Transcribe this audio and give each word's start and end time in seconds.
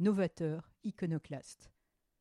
novateurs, 0.00 0.72
iconoclastes. 0.82 1.70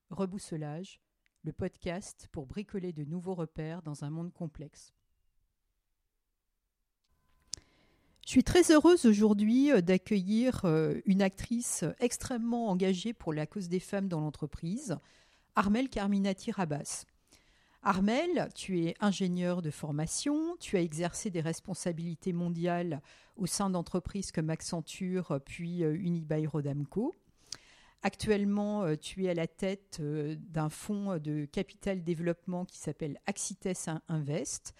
Rebousselage, 0.10 1.00
le 1.44 1.54
podcast 1.54 2.28
pour 2.32 2.46
bricoler 2.46 2.92
de 2.92 3.06
nouveaux 3.06 3.36
repères 3.36 3.82
dans 3.82 4.04
un 4.04 4.10
monde 4.10 4.34
complexe. 4.34 4.94
Je 8.26 8.32
suis 8.32 8.44
très 8.44 8.70
heureuse 8.72 9.06
aujourd'hui 9.06 9.72
euh, 9.72 9.82
d'accueillir 9.82 10.62
euh, 10.66 11.00
une 11.06 11.22
actrice 11.22 11.86
extrêmement 12.00 12.70
engagée 12.70 13.14
pour 13.14 13.34
la 13.34 13.48
cause 13.48 13.70
des 13.70 13.80
femmes 13.80 14.08
dans 14.08 14.20
l'entreprise, 14.20 14.98
Armel 15.56 15.90
Carminati 15.90 16.52
Rabas. 16.52 17.06
Armel, 17.82 18.50
tu 18.56 18.86
es 18.86 18.96
ingénieur 19.00 19.62
de 19.62 19.72
formation, 19.72 20.58
tu 20.60 20.76
as 20.76 20.82
exercé 20.82 21.30
des 21.30 21.40
responsabilités 21.40 22.34
mondiales 22.34 23.02
au 23.38 23.46
sein 23.46 23.70
d'entreprises 23.70 24.34
comme 24.34 24.50
Accenture 24.50 25.40
puis 25.46 25.84
euh, 25.84 25.96
Unibail-Rodamco. 25.96 27.16
Actuellement, 28.02 28.84
euh, 28.84 28.96
tu 28.96 29.26
es 29.26 29.30
à 29.30 29.34
la 29.34 29.48
tête 29.48 29.98
euh, 30.00 30.36
d'un 30.38 30.70
fonds 30.70 31.18
de 31.18 31.46
capital 31.46 32.04
développement 32.04 32.64
qui 32.64 32.78
s'appelle 32.78 33.20
Axites 33.26 33.90
Invest. 34.08 34.74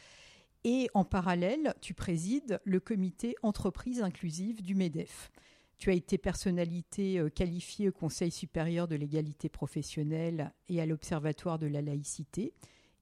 Et 0.64 0.90
en 0.94 1.04
parallèle, 1.04 1.74
tu 1.82 1.94
présides 1.94 2.60
le 2.64 2.80
comité 2.80 3.36
entreprise 3.44 4.02
inclusive 4.02 4.62
du 4.62 4.74
MEDEF. 4.74 5.32
Tu 5.78 5.90
as 5.90 5.94
été 5.94 6.18
personnalité 6.18 7.20
euh, 7.20 7.30
qualifiée 7.30 7.90
au 7.90 7.94
Conseil 7.94 8.32
supérieur 8.32 8.88
de 8.88 8.96
l'égalité 8.96 9.50
professionnelle 9.50 10.54
et 10.70 10.82
à 10.82 10.86
l'Observatoire 10.86 11.60
de 11.60 11.68
la 11.68 11.82
laïcité. 11.82 12.54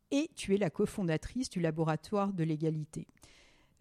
Et 0.10 0.32
tu 0.36 0.56
es 0.56 0.58
la 0.58 0.70
cofondatrice 0.72 1.50
du 1.50 1.60
laboratoire 1.60 2.34
de 2.34 2.44
l'égalité. 2.44 3.08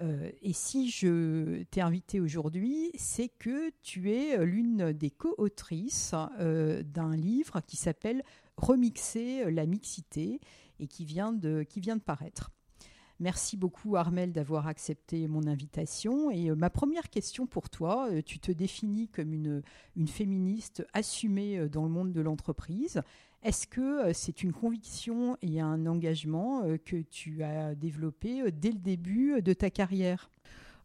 Euh, 0.02 0.30
et 0.42 0.52
si 0.52 0.90
je 0.90 1.62
t'ai 1.64 1.80
invité 1.80 2.20
aujourd'hui, 2.20 2.90
c'est 2.96 3.28
que 3.28 3.70
tu 3.82 4.10
es 4.10 4.38
euh, 4.38 4.44
l'une 4.44 4.92
des 4.92 5.10
co-autrices 5.10 6.14
euh, 6.38 6.82
d'un 6.82 7.16
livre 7.16 7.60
qui 7.66 7.76
s'appelle 7.76 8.22
Remixer 8.56 9.50
la 9.50 9.66
mixité 9.66 10.40
et 10.80 10.86
qui 10.86 11.04
vient 11.04 11.32
de, 11.32 11.64
paraître. 12.04 12.50
Merci 13.18 13.56
beaucoup 13.56 13.96
Armel 13.96 14.32
d'avoir 14.32 14.66
accepté 14.66 15.26
mon 15.28 15.46
invitation. 15.46 16.30
Et 16.30 16.50
ma 16.50 16.68
première 16.68 17.08
question 17.08 17.46
pour 17.46 17.70
toi, 17.70 18.10
tu 18.26 18.38
te 18.38 18.52
définis 18.52 19.08
comme 19.08 19.32
une, 19.32 19.62
une 19.94 20.08
féministe 20.08 20.86
assumée 20.92 21.66
dans 21.70 21.84
le 21.84 21.90
monde 21.90 22.12
de 22.12 22.20
l'entreprise. 22.20 23.00
Est-ce 23.46 23.68
que 23.68 24.08
euh, 24.08 24.12
c'est 24.12 24.42
une 24.42 24.52
conviction 24.52 25.38
et 25.40 25.60
un 25.60 25.86
engagement 25.86 26.64
euh, 26.64 26.78
que 26.84 26.96
tu 26.96 27.44
as 27.44 27.76
développé 27.76 28.40
euh, 28.40 28.50
dès 28.50 28.72
le 28.72 28.78
début 28.78 29.40
de 29.40 29.52
ta 29.52 29.70
carrière? 29.70 30.32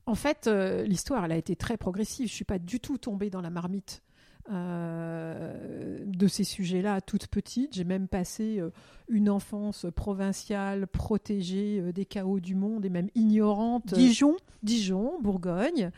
En 0.05 0.13
fait, 0.13 0.47
l'histoire, 0.85 1.23
a 1.23 1.35
été 1.35 1.55
très 1.55 1.75
progressive. 1.75 2.27
Je 2.27 2.33
ne 2.33 2.35
suis 2.35 2.45
pas 2.45 2.59
du 2.59 2.79
tout 2.79 2.99
tombée 2.99 3.31
dans 3.31 3.41
la 3.41 3.49
marmite 3.49 4.03
euh, 4.51 5.97
de 6.05 6.27
ces 6.27 6.43
sujets-là 6.43 6.99
toute 6.99 7.27
petite. 7.27 7.73
J'ai 7.73 7.85
même 7.85 8.07
passé 8.07 8.59
euh, 8.59 8.69
une 9.07 9.29
enfance 9.29 9.85
provinciale, 9.95 10.87
protégée 10.87 11.79
euh, 11.79 11.91
des 11.93 12.03
chaos 12.05 12.41
du 12.41 12.55
monde 12.55 12.85
et 12.85 12.89
même 12.89 13.07
ignorante. 13.15 13.93
Dijon 13.93 14.35
Dijon, 14.61 15.13
Bourgogne. 15.21 15.89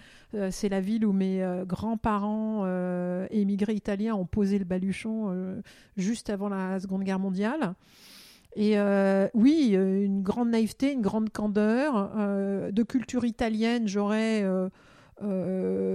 c'est 0.51 0.69
la 0.69 0.79
ville 0.79 1.05
où 1.05 1.11
mes 1.11 1.45
grands-parents 1.67 2.65
émigrés 3.29 3.73
italiens 3.73 4.15
ont 4.15 4.25
posé 4.25 4.57
le 4.57 4.63
baluchon 4.63 5.61
juste 5.97 6.29
avant 6.29 6.47
la 6.47 6.79
Seconde 6.79 7.03
Guerre 7.03 7.19
mondiale. 7.19 7.73
Et 8.55 8.77
oui, 9.33 9.71
une 9.73 10.23
grande 10.23 10.49
naïveté, 10.49 10.93
une 10.93 11.01
grande 11.01 11.29
candeur. 11.29 12.15
de 12.15 12.83
culture 12.83 13.25
italienne, 13.25 13.85
j'aurais 13.85 14.45
euh, 15.21 15.92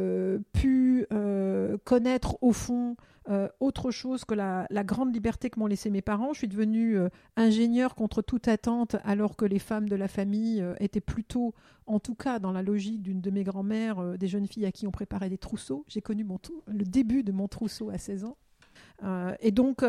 connaître 1.89 2.37
au 2.43 2.53
fond 2.53 2.97
euh, 3.31 3.49
autre 3.61 3.91
chose 3.91 4.27
que 4.27 4.35
la, 4.35 4.67
grande 4.85 5.15
liberté 5.15 5.49
que 5.49 5.59
m'ont 5.59 5.67
laissé 5.67 5.89
mes 5.89 6.03
parents. 6.03 6.35
Je 6.35 6.39
suis 6.39 6.49
devenue 6.49 6.99
ingénieure 7.37 7.95
contre 7.95 8.21
toute 8.21 8.47
attente 8.47 8.97
alors 9.05 9.37
que 9.37 9.47
les 9.47 9.59
femmes 9.59 9.89
de 9.89 9.97
la 9.97 10.07
famille 10.07 10.63
étaient 10.81 11.01
plutôt, 11.01 11.55
en 11.87 11.99
tout 11.99 12.15
cas 12.15 12.41
dans 12.41 12.53
la 12.53 12.63
logique 12.63 13.01
d'une 13.03 13.23
de 13.23 13.31
mes 13.31 13.43
grand-mères, 13.43 14.19
des 14.19 14.29
jeunes 14.29 14.47
filles 14.47 14.67
à 14.67 14.73
qui 14.73 14.87
on 14.87 14.91
préparait 14.91 15.31
des 15.31 15.39
trousseaux. 15.39 15.87
J'ai 15.89 16.03
connu 16.03 16.25
mon 16.25 16.39
le 16.67 16.85
début 16.85 17.23
de 17.23 17.33
mon 17.33 17.49
trousseau 17.49 17.89
à 17.89 17.97
16 17.97 18.25
ans. 18.25 18.37
et 19.41 19.51
donc 19.51 19.83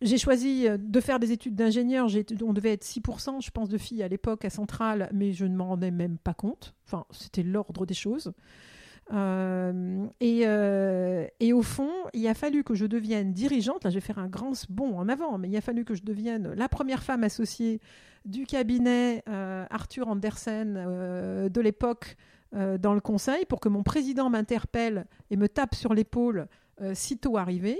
j'ai 0.00 0.18
choisi 0.18 0.68
euh, 0.68 0.76
de 0.78 1.00
faire 1.00 1.18
des 1.18 1.32
études 1.32 1.54
d'ingénieur. 1.54 2.08
On 2.42 2.52
devait 2.52 2.72
être 2.72 2.84
6%, 2.84 3.44
je 3.44 3.50
pense, 3.50 3.68
de 3.68 3.78
filles 3.78 4.02
à 4.02 4.08
l'époque 4.08 4.44
à 4.44 4.50
Centrale, 4.50 5.08
mais 5.12 5.32
je 5.32 5.44
ne 5.44 5.56
m'en 5.56 5.68
rendais 5.68 5.90
même 5.90 6.18
pas 6.18 6.34
compte. 6.34 6.74
Enfin, 6.86 7.04
c'était 7.10 7.42
l'ordre 7.42 7.84
des 7.84 7.94
choses. 7.94 8.32
Euh, 9.12 10.06
euh, 10.22 11.26
et, 11.40 11.52
au 11.52 11.62
fond, 11.62 11.90
il 12.12 12.26
a 12.26 12.34
fallu 12.34 12.64
que 12.64 12.74
je 12.74 12.86
devienne 12.86 13.32
dirigeante. 13.32 13.84
Là, 13.84 13.90
je 13.90 13.96
vais 13.96 14.00
faire 14.00 14.18
un 14.18 14.28
grand 14.28 14.52
bond 14.68 14.98
en 14.98 15.08
avant, 15.08 15.38
mais 15.38 15.48
il 15.48 15.56
a 15.56 15.60
fallu 15.60 15.84
que 15.84 15.94
je 15.94 16.02
devienne 16.02 16.52
la 16.54 16.68
première 16.68 17.02
femme 17.02 17.24
associée 17.24 17.80
du 18.24 18.44
cabinet 18.44 19.22
Arthur 19.26 20.08
Andersen 20.08 20.74
de 20.74 21.60
l'époque 21.60 22.16
dans 22.52 22.94
le 22.94 23.00
conseil 23.00 23.46
pour 23.46 23.60
que 23.60 23.68
mon 23.68 23.82
président 23.82 24.28
m'interpelle 24.28 25.06
et 25.30 25.36
me 25.36 25.48
tape 25.48 25.74
sur 25.74 25.94
l'épaule 25.94 26.48
sitôt 26.92 27.38
arrivé 27.38 27.78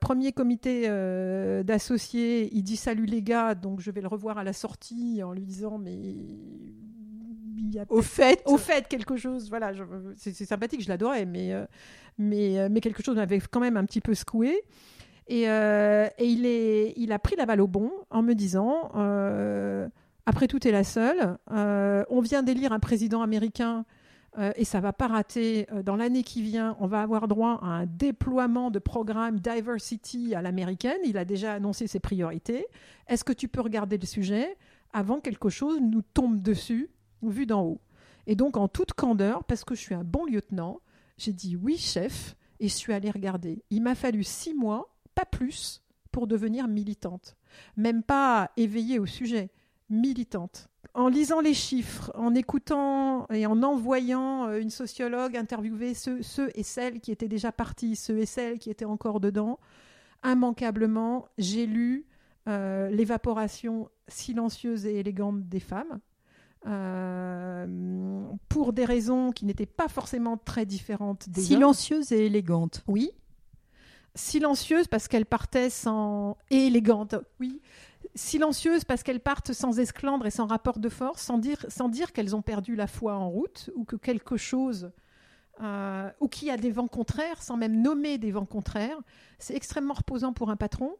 premier 0.00 0.32
comité 0.32 0.84
euh, 0.86 1.62
d'associés, 1.62 2.48
il 2.52 2.62
dit 2.62 2.76
salut 2.76 3.06
les 3.06 3.22
gars, 3.22 3.54
donc 3.54 3.80
je 3.80 3.90
vais 3.90 4.00
le 4.00 4.08
revoir 4.08 4.38
à 4.38 4.44
la 4.44 4.52
sortie 4.52 5.22
en 5.22 5.32
lui 5.32 5.44
disant 5.44 5.78
mais 5.78 6.14
il 7.56 7.74
y 7.74 7.78
a 7.78 7.84
au 7.88 8.02
fait, 8.02 8.42
au 8.46 8.56
fait 8.58 8.88
quelque 8.88 9.16
chose. 9.16 9.48
Voilà, 9.48 9.72
c'est 10.16 10.32
sympathique, 10.32 10.82
je 10.82 10.88
l'adorais, 10.88 11.24
mais 11.24 11.52
euh, 11.52 11.64
mais 12.18 12.58
euh, 12.58 12.68
mais 12.70 12.80
quelque 12.80 13.02
chose 13.02 13.16
m'avait 13.16 13.40
quand 13.40 13.60
même 13.60 13.76
un 13.76 13.84
petit 13.84 14.00
peu 14.00 14.14
secoué. 14.14 14.62
Et, 15.28 15.42
et 15.42 16.24
il 16.24 16.46
est, 16.46 16.94
il 16.96 17.10
a 17.10 17.18
pris 17.18 17.34
la 17.34 17.46
balle 17.46 17.60
au 17.60 17.66
bon 17.66 17.90
en 18.10 18.22
me 18.22 18.34
disant 18.34 18.90
après 20.24 20.46
tout, 20.46 20.68
est 20.68 20.70
la 20.70 20.84
seule. 20.84 21.36
on 21.48 22.20
vient 22.20 22.44
d'élire 22.44 22.72
un 22.72 22.78
président 22.78 23.22
américain 23.22 23.84
euh, 24.38 24.52
et 24.56 24.64
ça 24.64 24.80
va 24.80 24.92
pas 24.92 25.06
rater. 25.06 25.66
Euh, 25.72 25.82
dans 25.82 25.96
l'année 25.96 26.22
qui 26.22 26.42
vient, 26.42 26.76
on 26.80 26.86
va 26.86 27.00
avoir 27.02 27.28
droit 27.28 27.58
à 27.62 27.66
un 27.66 27.86
déploiement 27.86 28.70
de 28.70 28.78
programme 28.78 29.40
diversity 29.40 30.34
à 30.34 30.42
l'américaine. 30.42 30.98
Il 31.04 31.16
a 31.16 31.24
déjà 31.24 31.54
annoncé 31.54 31.86
ses 31.86 32.00
priorités. 32.00 32.66
Est-ce 33.08 33.24
que 33.24 33.32
tu 33.32 33.48
peux 33.48 33.60
regarder 33.60 33.98
le 33.98 34.06
sujet 34.06 34.56
avant 34.92 35.16
que 35.16 35.22
quelque 35.22 35.48
chose 35.48 35.80
nous 35.80 36.02
tombe 36.02 36.40
dessus, 36.40 36.88
vu 37.22 37.46
d'en 37.46 37.62
haut 37.62 37.80
Et 38.26 38.34
donc, 38.34 38.56
en 38.56 38.68
toute 38.68 38.92
candeur, 38.92 39.44
parce 39.44 39.64
que 39.64 39.74
je 39.74 39.80
suis 39.80 39.94
un 39.94 40.04
bon 40.04 40.24
lieutenant, 40.24 40.80
j'ai 41.18 41.32
dit 41.32 41.56
oui, 41.56 41.76
chef, 41.76 42.36
et 42.60 42.68
je 42.68 42.74
suis 42.74 42.92
allée 42.92 43.10
regarder. 43.10 43.62
Il 43.70 43.82
m'a 43.82 43.94
fallu 43.94 44.24
six 44.24 44.54
mois, 44.54 44.96
pas 45.14 45.26
plus, 45.26 45.82
pour 46.12 46.26
devenir 46.26 46.68
militante. 46.68 47.36
Même 47.76 48.02
pas 48.02 48.50
éveillée 48.56 48.98
au 48.98 49.06
sujet, 49.06 49.50
militante 49.90 50.68
en 50.96 51.08
lisant 51.08 51.40
les 51.40 51.52
chiffres, 51.52 52.10
en 52.14 52.34
écoutant 52.34 53.26
et 53.28 53.44
en 53.44 53.62
envoyant 53.62 54.48
euh, 54.48 54.60
une 54.60 54.70
sociologue 54.70 55.36
interviewer 55.36 55.92
ceux, 55.92 56.50
et 56.54 56.62
celles 56.62 57.00
qui 57.00 57.12
étaient 57.12 57.28
déjà 57.28 57.52
partis, 57.52 57.96
ceux 57.96 58.18
et 58.18 58.26
celles 58.26 58.58
qui 58.58 58.70
étaient 58.70 58.86
encore 58.86 59.20
dedans, 59.20 59.58
immanquablement, 60.24 61.28
j'ai 61.36 61.66
lu 61.66 62.06
euh, 62.48 62.88
l'évaporation 62.88 63.90
silencieuse 64.08 64.86
et 64.86 64.96
élégante 64.96 65.46
des 65.48 65.60
femmes. 65.60 66.00
Euh, 66.66 67.66
pour 68.48 68.72
des 68.72 68.84
raisons 68.84 69.30
qui 69.30 69.44
n'étaient 69.44 69.66
pas 69.66 69.88
forcément 69.88 70.36
très 70.36 70.66
différentes 70.66 71.28
des 71.28 71.42
Silencieuse 71.42 72.10
et 72.12 72.26
élégante. 72.26 72.82
Oui. 72.88 73.10
Silencieuse 74.14 74.88
parce 74.88 75.08
qu'elle 75.08 75.26
partait 75.26 75.70
sans... 75.70 76.36
Et 76.50 76.66
élégante, 76.66 77.14
oui 77.38 77.60
silencieuses 78.14 78.84
parce 78.84 79.02
qu'elles 79.02 79.20
partent 79.20 79.52
sans 79.52 79.78
esclandre 79.78 80.26
et 80.26 80.30
sans 80.30 80.46
rapport 80.46 80.78
de 80.78 80.88
force, 80.88 81.22
sans 81.22 81.38
dire, 81.38 81.64
sans 81.68 81.88
dire 81.88 82.12
qu'elles 82.12 82.34
ont 82.34 82.42
perdu 82.42 82.74
la 82.74 82.86
foi 82.86 83.14
en 83.14 83.28
route 83.28 83.70
ou 83.74 83.84
que 83.84 83.96
quelque 83.96 84.36
chose 84.36 84.90
euh, 85.62 86.10
ou 86.20 86.28
qu'il 86.28 86.48
y 86.48 86.50
a 86.50 86.56
des 86.56 86.70
vents 86.70 86.88
contraires, 86.88 87.42
sans 87.42 87.56
même 87.56 87.80
nommer 87.80 88.18
des 88.18 88.30
vents 88.30 88.46
contraires. 88.46 88.98
C'est 89.38 89.54
extrêmement 89.54 89.94
reposant 89.94 90.32
pour 90.32 90.50
un 90.50 90.56
patron 90.56 90.96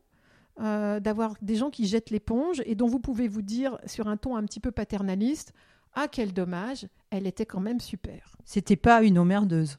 euh, 0.61 1.01
d'avoir 1.01 1.35
des 1.43 1.57
gens 1.57 1.71
qui 1.71 1.87
jettent 1.87 2.11
l'éponge 2.11 2.63
et 2.65 2.75
dont 2.75 2.87
vous 2.87 2.99
pouvez 2.99 3.29
vous 3.29 3.43
dire 3.43 3.79
sur 3.87 4.09
un 4.09 4.17
ton 4.17 4.37
un 4.37 4.45
petit 4.45 4.61
peu 4.61 4.71
paternaliste 4.71 5.53
Ah, 5.95 6.09
quel 6.11 6.33
dommage, 6.33 6.89
elle 7.11 7.27
était 7.27 7.47
quand 7.47 7.61
même 7.61 7.81
super. 7.81 8.37
C'était 8.45 8.77
pas 8.77 9.03
une 9.03 9.19
emmerdeuse. 9.19 9.79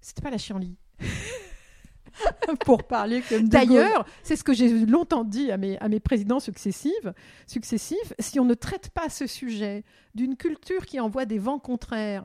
C'était 0.00 0.22
pas 0.22 0.30
la 0.30 0.38
chienlit. 0.38 0.76
pour 2.64 2.84
parler 2.84 3.22
comme 3.28 3.48
D'ailleurs, 3.48 4.04
c'est 4.22 4.36
ce 4.36 4.44
que 4.44 4.52
j'ai 4.52 4.84
longtemps 4.86 5.24
dit 5.24 5.50
à 5.50 5.56
mes, 5.56 5.78
à 5.78 5.88
mes 5.88 6.00
présidents 6.00 6.40
successifs, 6.40 7.06
successifs. 7.46 8.12
Si 8.18 8.40
on 8.40 8.44
ne 8.44 8.54
traite 8.54 8.90
pas 8.90 9.08
ce 9.08 9.26
sujet 9.26 9.84
d'une 10.14 10.36
culture 10.36 10.86
qui 10.86 11.00
envoie 11.00 11.24
des 11.24 11.38
vents 11.38 11.58
contraires, 11.58 12.24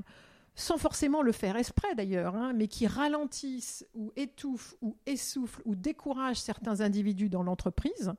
sans 0.59 0.79
forcément 0.79 1.21
le 1.21 1.31
faire 1.31 1.55
exprès 1.55 1.93
d'ailleurs, 1.95 2.35
hein, 2.35 2.51
mais 2.53 2.67
qui 2.67 2.87
ralentissent 2.87 3.85
ou 3.93 4.11
étouffent 4.15 4.75
ou 4.81 4.97
essoufflent 5.05 5.61
ou 5.65 5.75
découragent 5.75 6.41
certains 6.41 6.81
individus 6.81 7.29
dans 7.29 7.43
l'entreprise, 7.43 8.11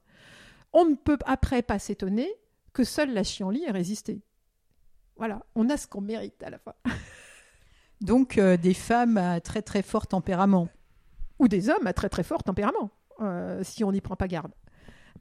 on 0.73 0.85
ne 0.85 0.95
peut 0.95 1.19
après 1.27 1.63
pas 1.63 1.81
s'étonner 1.81 2.33
que 2.73 2.85
seule 2.85 3.13
la 3.13 3.25
chienlit 3.25 3.65
ait 3.65 3.73
résisté. 3.73 4.23
Voilà, 5.17 5.45
on 5.57 5.69
a 5.69 5.77
ce 5.77 5.89
qu'on 5.89 6.01
mérite 6.01 6.41
à 6.45 6.51
la 6.51 6.59
fin. 6.59 6.75
Donc 8.01 8.39
euh, 8.39 8.57
des 8.57 8.75
femmes 8.75 9.17
à 9.17 9.41
très 9.41 9.61
très 9.61 9.83
fort 9.83 10.07
tempérament. 10.07 10.69
Ou 11.41 11.49
des 11.49 11.71
hommes 11.71 11.89
à 11.89 11.93
très 11.93 12.09
très 12.09 12.23
fort 12.23 12.45
tempérament, 12.45 12.91
euh, 13.21 13.65
si 13.65 13.83
on 13.83 13.91
n'y 13.91 14.01
prend 14.01 14.17
pas 14.17 14.29
garde. 14.29 14.53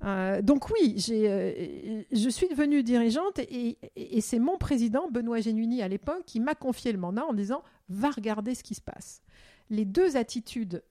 Euh, 0.03 0.41
donc 0.41 0.69
oui, 0.69 0.95
je 0.97 2.29
suis 2.29 2.47
devenue 2.47 2.83
dirigeante 2.83 3.39
et, 3.39 3.77
c'est 4.21 4.39
mon 4.39 4.57
président, 4.57 5.09
Benoît 5.09 5.41
Genuini, 5.41 5.81
à 5.81 5.87
l'époque, 5.87 6.23
qui 6.25 6.39
m'a 6.39 6.55
confié 6.55 6.91
le 6.91 6.97
mandat 6.97 7.25
en 7.25 7.33
disant 7.33 7.63
«va 7.89 8.11
regarder 8.11 8.55
ce 8.55 8.63
qui 8.63 8.75
se 8.75 8.81
passe». 8.81 9.21
Les 9.69 9.85
deux 9.85 10.15
attitudes 10.15 10.83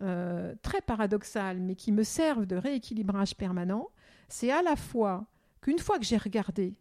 très 0.62 0.80
paradoxales, 0.86 1.60
mais 1.60 1.76
qui 1.76 1.92
me 1.92 2.02
servent 2.02 2.46
de 2.46 2.56
rééquilibrage 2.56 3.36
permanent, 3.36 3.88
c'est 4.28 4.50
à 4.50 4.62
la 4.62 4.76
fois 4.76 5.26
qu'une 5.60 5.78
fois 5.78 5.98
que 5.98 6.04
j'ai 6.04 6.16
regardé 6.16 6.74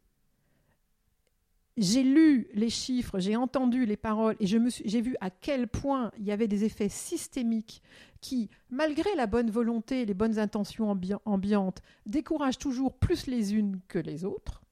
j'ai 1.77 2.03
lu 2.03 2.47
les 2.53 2.69
chiffres, 2.69 3.19
j'ai 3.19 3.35
entendu 3.35 3.85
les 3.85 3.97
paroles 3.97 4.35
et 4.39 4.47
j'ai 4.47 5.01
vu 5.01 5.15
à 5.19 5.29
quel 5.29 5.67
point 5.67 6.11
il 6.17 6.25
y 6.25 6.31
avait 6.31 6.47
des 6.47 6.63
effets 6.63 6.89
systémiques 6.89 7.81
qui, 8.21 8.49
malgré 8.69 9.13
la 9.15 9.27
bonne 9.27 9.51
volonté 9.51 10.01
et 10.01 10.05
les 10.05 10.13
bonnes 10.13 10.39
intentions 10.39 10.97
ambiantes, 11.25 11.81
découragent 12.05 12.57
toujours 12.57 12.93
plus 12.93 13.27
les 13.27 13.53
unes 13.53 13.81
que 13.87 13.99
les 13.99 14.23
autres. 14.23 14.63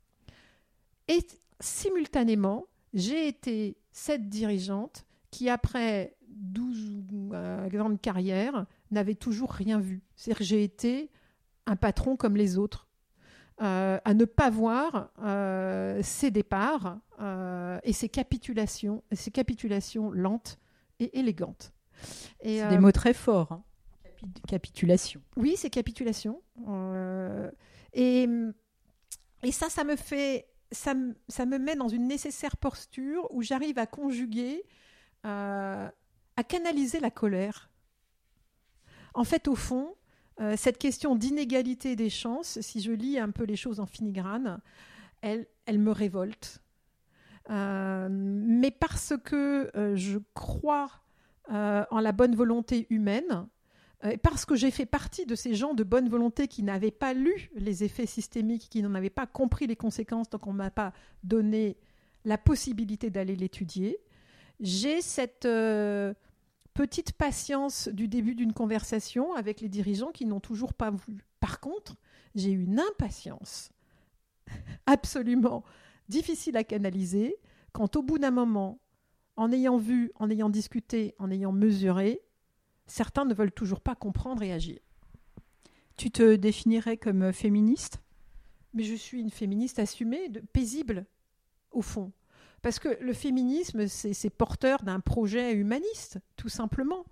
Et 1.08 1.20
simultanément, 1.60 2.68
j'ai 2.94 3.28
été 3.28 3.78
cette 3.92 4.30
dirigeante 4.30 5.06
qui, 5.30 5.50
après 5.50 6.16
12 6.30 7.04
euh, 7.34 7.68
grandes 7.68 8.00
carrières, 8.00 8.66
n'avait 8.92 9.16
toujours 9.16 9.52
rien 9.52 9.80
vu. 9.80 10.02
C'est-à-dire 10.16 10.40
que 10.40 10.44
j'ai 10.44 10.64
été 10.64 11.12
un 11.66 11.76
patron 11.76 12.16
comme 12.16 12.38
les 12.38 12.58
autres. 12.58 12.88
Euh, 13.62 14.00
à 14.04 14.14
ne 14.16 14.26
pas 14.26 14.50
voir 14.50 15.12
euh, 15.22 16.00
ces 16.02 16.32
départs 16.32 16.98
euh, 17.22 17.80
et 17.84 17.94
ces 17.94 18.10
capitulations, 18.10 19.04
ces 19.12 19.30
capitulations 19.30 20.10
lentes 20.10 20.58
et 21.00 21.20
élégantes. 21.20 21.72
C'est 22.42 22.68
des 22.68 22.80
mots 22.80 22.92
très 22.92 23.14
forts. 23.14 23.52
Hein. 23.52 23.64
Capitulation. 24.48 25.22
Oui, 25.38 25.54
c'est 25.56 25.70
capitulation. 25.70 26.42
et, 27.94 28.28
et 29.44 29.52
ça, 29.52 29.70
ça 29.70 29.84
me 29.84 29.96
fait, 29.96 30.48
ça, 30.72 30.96
ça, 31.28 31.46
me 31.46 31.60
met 31.60 31.76
dans 31.76 31.90
une 31.90 32.08
nécessaire 32.08 32.58
posture 32.58 33.28
où 33.30 33.44
j'arrive 33.44 33.78
à 33.78 33.86
conjuguer, 33.86 34.64
à 35.24 35.92
canaliser 36.48 37.00
la 37.00 37.12
colère. 37.12 37.70
En 39.14 39.24
fait, 39.24 39.48
au 39.48 39.56
fond, 39.56 39.96
euh, 40.44 40.56
cette 40.58 40.78
question 40.78 41.16
d'inégalité 41.16 41.96
des 41.96 42.10
chances, 42.10 42.60
si 42.62 42.82
je 42.82 42.92
lis 42.92 43.18
un 43.18 43.32
peu 43.32 43.46
les 43.46 43.56
choses 43.56 43.80
en 43.80 43.86
filigrane, 43.86 44.60
elle, 45.22 45.48
elle 45.66 45.80
me 45.80 45.92
révolte. 45.92 46.62
Euh, 47.50 48.08
mais 48.12 48.72
parce 48.72 49.14
que 49.24 49.72
euh, 49.76 49.96
je 49.96 50.20
crois 50.34 50.90
en 51.50 52.00
la 52.00 52.14
bonne 52.14 52.36
volonté 52.38 52.88
humaine, 52.90 53.48
parce 54.24 54.46
que 54.46 54.56
j'ai 54.56 54.72
fait 54.72 54.86
partie 54.86 55.26
de 55.26 55.36
ces 55.36 55.56
gens 55.56 55.74
de 55.74 55.84
bonne 55.84 56.08
volonté 56.08 56.48
qui 56.48 56.64
n'avaient 56.64 56.90
pas 56.90 57.14
lu 57.14 57.52
les 57.54 57.84
effets 57.84 58.06
systémiques, 58.06 58.70
qui 58.70 58.82
n'en 58.82 58.96
avaient 58.96 59.10
pas 59.10 59.28
compris 59.28 59.68
les 59.68 59.76
conséquences, 59.76 60.30
donc 60.30 60.48
on 60.48 60.54
ne 60.54 60.60
m'a 60.60 60.72
pas 60.72 60.94
donné 61.22 61.76
la 62.24 62.38
possibilité 62.38 63.10
d'aller 63.10 63.36
l'étudier, 63.36 64.00
j'ai 64.62 65.02
cette 65.02 65.46
petite 66.74 67.14
patience 67.14 67.88
du 67.88 68.08
début 68.08 68.36
d'une 68.36 68.54
conversation 68.54 69.34
avec 69.34 69.62
les 69.62 69.70
dirigeants 69.70 70.12
qui 70.12 70.26
n'ont 70.26 70.40
toujours 70.40 70.74
pas 70.74 70.92
vu. 70.92 71.26
Par 71.40 71.60
contre, 71.60 71.96
j'ai 72.36 72.52
une 72.52 72.80
impatience 72.80 73.72
absolument 74.86 75.64
difficile 76.10 76.58
à 76.58 76.64
canaliser 76.64 77.36
quand 77.72 77.96
au 77.96 78.04
bout 78.04 78.20
d'un 78.20 78.32
moment, 78.32 78.80
en 79.36 79.52
ayant 79.52 79.78
vu, 79.78 80.12
en 80.16 80.30
ayant 80.30 80.50
discuté, 80.50 81.16
en 81.18 81.32
ayant 81.32 81.52
mesuré, 81.52 82.22
certains 82.86 83.26
ne 83.26 83.34
veulent 83.34 83.52
toujours 83.52 83.82
pas 83.82 83.96
comprendre 83.96 84.44
et 84.44 84.54
agir. 84.54 84.80
Tu 85.98 86.12
te 86.12 86.36
définirais 86.36 86.98
comme 86.98 87.34
féministe? 87.34 88.02
Mais 88.74 88.84
je 88.84 88.96
suis 88.96 89.20
une 89.20 89.30
féministe 89.30 89.80
assumée, 89.80 90.30
paisible, 90.52 91.06
au 91.72 91.82
fond. 91.82 92.12
Parce 92.64 92.80
que 92.80 92.98
le 93.02 93.14
féminisme, 93.14 93.88
c'est 93.88 94.30
porteur 94.30 94.84
d'un 94.84 95.02
projet 95.02 95.54
humaniste, 95.54 96.20
tout 96.38 96.48
simplement. 96.48 97.06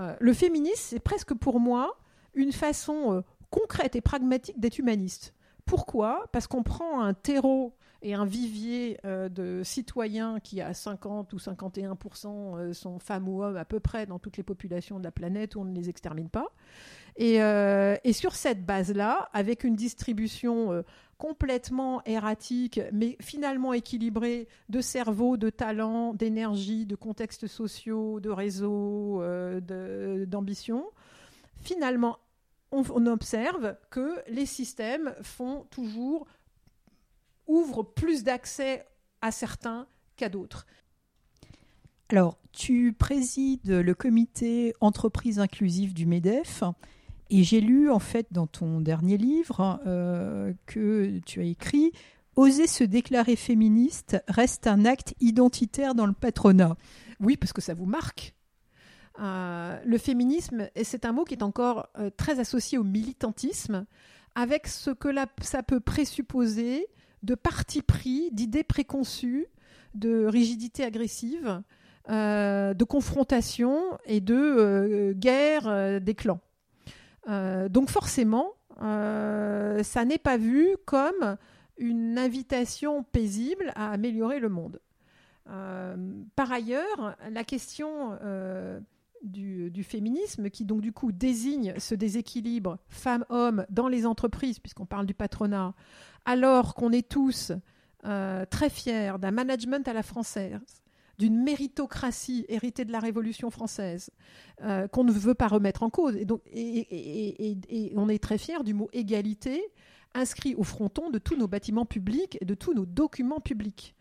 Euh, 0.00 0.16
le 0.18 0.32
féminisme, 0.32 0.74
c'est 0.76 1.00
presque 1.00 1.34
pour 1.34 1.60
moi 1.60 1.96
une 2.34 2.50
façon 2.50 3.12
euh, 3.12 3.20
concrète 3.50 3.94
et 3.94 4.00
pragmatique 4.00 4.58
d'être 4.58 4.78
humaniste. 4.78 5.34
Pourquoi? 5.66 6.26
Parce 6.32 6.48
qu'on 6.48 6.64
prend 6.64 7.00
un 7.00 7.14
terreau 7.14 7.76
et 8.04 8.14
un 8.14 8.24
vivier 8.24 8.98
euh, 9.04 9.28
de 9.28 9.62
citoyens 9.62 10.40
qui 10.40 10.60
à 10.60 10.74
50 10.74 11.32
ou 11.32 11.36
51% 11.36 12.72
sont 12.72 12.98
femmes 12.98 13.28
ou 13.28 13.44
hommes 13.44 13.56
à 13.56 13.64
peu 13.64 13.78
près 13.78 14.06
dans 14.06 14.18
toutes 14.18 14.36
les 14.36 14.42
populations 14.42 14.98
de 14.98 15.04
la 15.04 15.12
planète 15.12 15.54
où 15.54 15.60
on 15.60 15.64
ne 15.64 15.76
les 15.76 15.90
extermine 15.90 16.28
pas. 16.28 16.48
Et, 17.14 17.36
et 17.36 18.12
sur 18.14 18.34
cette 18.34 18.64
base-là, 18.64 19.28
avec 19.34 19.64
une 19.64 19.76
distribution 19.76 20.82
complètement 21.22 22.02
erratique, 22.04 22.80
mais 22.92 23.16
finalement 23.20 23.72
équilibré 23.72 24.48
de 24.68 24.80
cerveau, 24.80 25.36
de 25.36 25.50
talent, 25.50 26.14
d'énergie, 26.14 26.84
de 26.84 26.96
contextes 26.96 27.46
sociaux, 27.46 28.18
de 28.18 28.28
réseaux, 28.28 29.22
euh, 29.22 30.26
d'ambition, 30.26 30.84
finalement, 31.60 32.18
on, 32.72 33.06
observe 33.06 33.76
que 33.88 34.18
les 34.26 34.46
systèmes 34.46 35.14
font 35.22 35.64
toujours, 35.70 36.26
ouvrent 37.46 37.84
plus 37.84 38.24
d'accès 38.24 38.84
à 39.20 39.30
certains 39.30 39.86
qu'à 40.16 40.28
d'autres. 40.28 40.66
Alors, 42.08 42.36
tu 42.50 42.92
présides 42.94 43.70
le 43.70 43.94
comité 43.94 44.74
entreprise 44.80 45.38
inclusive 45.38 45.94
du 45.94 46.04
MEDEF. 46.04 46.64
Et 47.34 47.44
j'ai 47.44 47.62
lu 47.62 47.90
en 47.90 47.98
fait 47.98 48.26
dans 48.30 48.46
ton 48.46 48.82
dernier 48.82 49.16
livre 49.16 49.80
euh, 49.86 50.52
que 50.66 51.18
tu 51.24 51.40
as 51.40 51.44
écrit 51.44 51.90
Oser 52.36 52.66
se 52.66 52.84
déclarer 52.84 53.36
féministe 53.36 54.22
reste 54.28 54.66
un 54.66 54.84
acte 54.84 55.14
identitaire 55.18 55.94
dans 55.94 56.04
le 56.04 56.12
patronat. 56.12 56.76
Oui, 57.20 57.38
parce 57.38 57.54
que 57.54 57.62
ça 57.62 57.72
vous 57.72 57.86
marque. 57.86 58.34
Euh, 59.18 59.80
le 59.82 59.96
féminisme, 59.96 60.68
c'est 60.82 61.06
un 61.06 61.12
mot 61.12 61.24
qui 61.24 61.32
est 61.32 61.42
encore 61.42 61.88
euh, 61.98 62.10
très 62.14 62.38
associé 62.38 62.76
au 62.76 62.84
militantisme, 62.84 63.86
avec 64.34 64.66
ce 64.66 64.90
que 64.90 65.08
ça 65.40 65.62
peut 65.62 65.80
présupposer 65.80 66.86
de 67.22 67.34
parti 67.34 67.80
pris, 67.80 68.30
d'idées 68.32 68.64
préconçues, 68.64 69.46
de 69.94 70.26
rigidité 70.26 70.84
agressive, 70.84 71.62
de 72.08 72.84
confrontation 72.84 73.98
et 74.04 74.20
de 74.20 75.14
guerre 75.16 76.00
des 76.00 76.14
clans. 76.14 76.40
Euh, 77.28 77.68
donc 77.68 77.90
forcément, 77.90 78.52
euh, 78.82 79.82
ça 79.82 80.04
n'est 80.04 80.18
pas 80.18 80.36
vu 80.36 80.76
comme 80.84 81.36
une 81.78 82.18
invitation 82.18 83.02
paisible 83.02 83.72
à 83.74 83.90
améliorer 83.90 84.40
le 84.40 84.48
monde. 84.48 84.80
Euh, 85.50 85.96
par 86.36 86.52
ailleurs, 86.52 87.16
la 87.30 87.44
question 87.44 88.18
du, 89.22 89.84
féminisme, 89.84 90.50
qui 90.50 90.64
donc 90.64 90.80
du 90.80 90.92
coup 90.92 91.12
désigne 91.12 91.74
ce 91.78 91.94
déséquilibre 91.94 92.78
femmes-hommes 92.88 93.66
dans 93.70 93.88
les 93.88 94.06
entreprises, 94.06 94.58
puisqu'on 94.58 94.86
parle 94.86 95.06
du 95.06 95.14
patronat, 95.14 95.74
alors 96.24 96.74
qu'on 96.74 96.92
est 96.92 97.08
tous 97.08 97.52
très 98.02 98.70
fiers 98.70 99.14
d'un 99.20 99.30
management 99.30 99.86
à 99.88 99.92
la 99.92 100.02
française, 100.02 100.81
d'une 101.18 101.42
méritocratie 101.42 102.44
héritée 102.48 102.84
de 102.84 102.92
la 102.92 103.00
Révolution 103.00 103.50
française 103.50 104.10
euh, 104.62 104.88
qu'on 104.88 105.04
ne 105.04 105.12
veut 105.12 105.34
pas 105.34 105.48
remettre 105.48 105.82
en 105.82 105.90
cause. 105.90 106.16
Et, 106.16 106.24
donc, 106.24 106.42
et, 106.52 107.92
on 107.96 108.08
est 108.08 108.22
très 108.22 108.38
fiers 108.38 108.62
du 108.64 108.74
mot 108.74 108.88
égalité 108.92 109.62
inscrit 110.14 110.54
au 110.54 110.62
fronton 110.62 111.10
de 111.10 111.18
tous 111.18 111.36
nos 111.36 111.48
bâtiments 111.48 111.86
publics 111.86 112.36
et 112.40 112.44
de 112.44 112.54
tous 112.54 112.74
nos 112.74 112.84
documents 112.84 113.40
publics. 113.40 113.94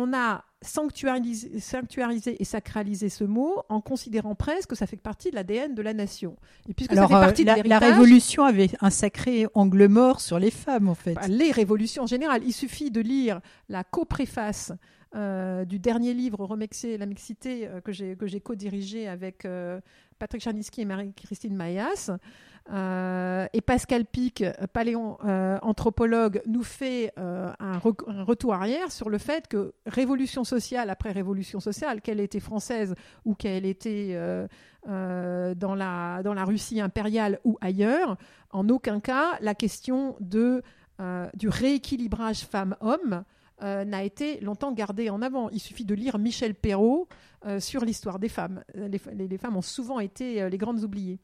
On 0.00 0.12
a 0.14 0.44
sanctuarisé, 0.62 1.58
sanctuarisé, 1.58 2.40
et 2.40 2.44
sacralisé 2.44 3.08
ce 3.08 3.24
mot 3.24 3.62
en 3.68 3.80
considérant 3.80 4.36
presque 4.36 4.70
que 4.70 4.76
ça 4.76 4.86
fait 4.86 4.96
partie 4.96 5.30
de 5.30 5.34
l'ADN 5.34 5.74
de 5.74 5.82
la 5.82 5.92
nation. 5.92 6.36
Et 6.68 6.74
puisque 6.74 6.94
ça 6.94 7.08
fait 7.08 7.14
partie 7.14 7.42
euh, 7.42 7.56
la, 7.56 7.62
la, 7.64 7.78
Révolution 7.80 8.44
avait 8.44 8.70
un 8.80 8.90
sacré 8.90 9.48
angle 9.54 9.88
mort 9.88 10.20
sur 10.20 10.38
les 10.38 10.52
femmes, 10.52 10.88
en 10.88 10.94
fait. 10.94 11.14
Bah, 11.14 11.26
les 11.26 11.50
révolutions 11.50 12.04
en 12.04 12.06
général. 12.06 12.42
Il 12.44 12.52
suffit 12.52 12.92
de 12.92 13.00
lire 13.00 13.40
la 13.68 13.82
copréface 13.82 14.72
euh, 15.14 15.64
du 15.64 15.78
dernier 15.78 16.12
livre 16.12 16.44
Remexer 16.44 16.98
la 16.98 17.06
mixité 17.06 17.66
euh, 17.66 17.80
que 17.80 17.92
j'ai 17.92 18.40
co-dirigé 18.40 19.08
avec 19.08 19.46
euh, 19.46 19.80
Patrick 20.18 20.42
Charniski 20.42 20.82
et 20.82 20.84
Marie-Christine 20.84 21.54
Maillas. 21.54 22.10
Euh, 22.70 23.46
et 23.54 23.62
Pascal 23.62 24.04
Pic, 24.04 24.44
paléon 24.74 25.16
euh, 25.24 25.58
anthropologue, 25.62 26.42
nous 26.46 26.62
fait 26.62 27.12
euh, 27.18 27.50
un, 27.58 27.78
retour 27.78 28.52
arrière 28.52 28.92
sur 28.92 29.08
le 29.08 29.16
fait 29.16 29.48
que 29.48 29.72
révolution 29.86 30.44
sociale 30.44 30.90
après 30.90 31.12
révolution 31.12 31.60
sociale, 31.60 32.02
qu'elle 32.02 32.20
était 32.20 32.40
française 32.40 32.94
ou 33.24 33.34
qu'elle 33.34 33.64
était 33.64 34.18
dans, 34.86 35.74
la, 35.74 36.44
Russie 36.44 36.80
impériale 36.80 37.40
ou 37.44 37.56
ailleurs, 37.60 38.18
en 38.50 38.68
aucun 38.68 39.00
cas 39.00 39.38
la 39.40 39.54
question 39.54 40.16
de, 40.20 40.62
du 41.34 41.48
rééquilibrage 41.48 42.44
femmes-hommes 43.60 43.90
n'a 43.90 44.02
été 44.02 44.40
longtemps 44.40 44.72
gardée 44.72 45.10
en 45.10 45.22
avant. 45.22 45.48
Il 45.50 45.60
suffit 45.60 45.84
de 45.84 45.94
lire 45.94 46.18
Michel 46.18 46.54
Perrault 46.54 47.08
sur 47.58 47.84
l'histoire 47.84 48.18
des 48.18 48.28
femmes. 48.28 48.62
Les, 48.74 49.00
les, 49.14 49.38
femmes 49.38 49.56
ont 49.56 49.62
souvent 49.62 50.00
été 50.00 50.48
les 50.48 50.58
grandes 50.58 50.82
oubliées. 50.82 51.18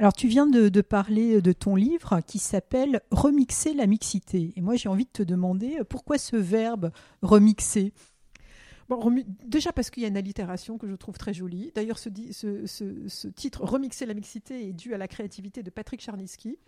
Alors 0.00 0.14
tu 0.14 0.28
viens 0.28 0.46
de, 0.46 0.80
parler 0.80 1.42
de 1.42 1.52
ton 1.52 1.76
livre 1.76 2.20
qui 2.26 2.38
s'appelle 2.38 3.02
Remixer 3.10 3.74
la 3.74 3.86
mixité. 3.86 4.54
Et 4.56 4.62
moi 4.62 4.74
j'ai 4.74 4.88
envie 4.88 5.04
de 5.04 5.10
te 5.10 5.22
demander 5.22 5.76
euh, 5.78 5.84
pourquoi 5.84 6.16
ce 6.16 6.36
verbe 6.36 6.90
remixer? 7.20 7.92
Bon, 8.90 9.14
déjà 9.46 9.72
parce 9.72 9.88
qu'il 9.88 10.02
y 10.02 10.06
a 10.06 10.08
une 10.08 10.16
allitération 10.16 10.76
que 10.76 10.88
je 10.88 10.94
trouve 10.96 11.16
très 11.16 11.32
jolie. 11.32 11.70
D'ailleurs, 11.76 11.98
ce, 11.98 12.10
ce, 12.66 13.28
titre 13.28 13.64
Remixer 13.64 14.04
la 14.04 14.14
mixité 14.14 14.68
est 14.68 14.72
dû 14.72 14.94
à 14.94 14.98
la 14.98 15.06
créativité 15.06 15.62
de 15.62 15.70
Patrick 15.70 16.00
Charniski. 16.00 16.58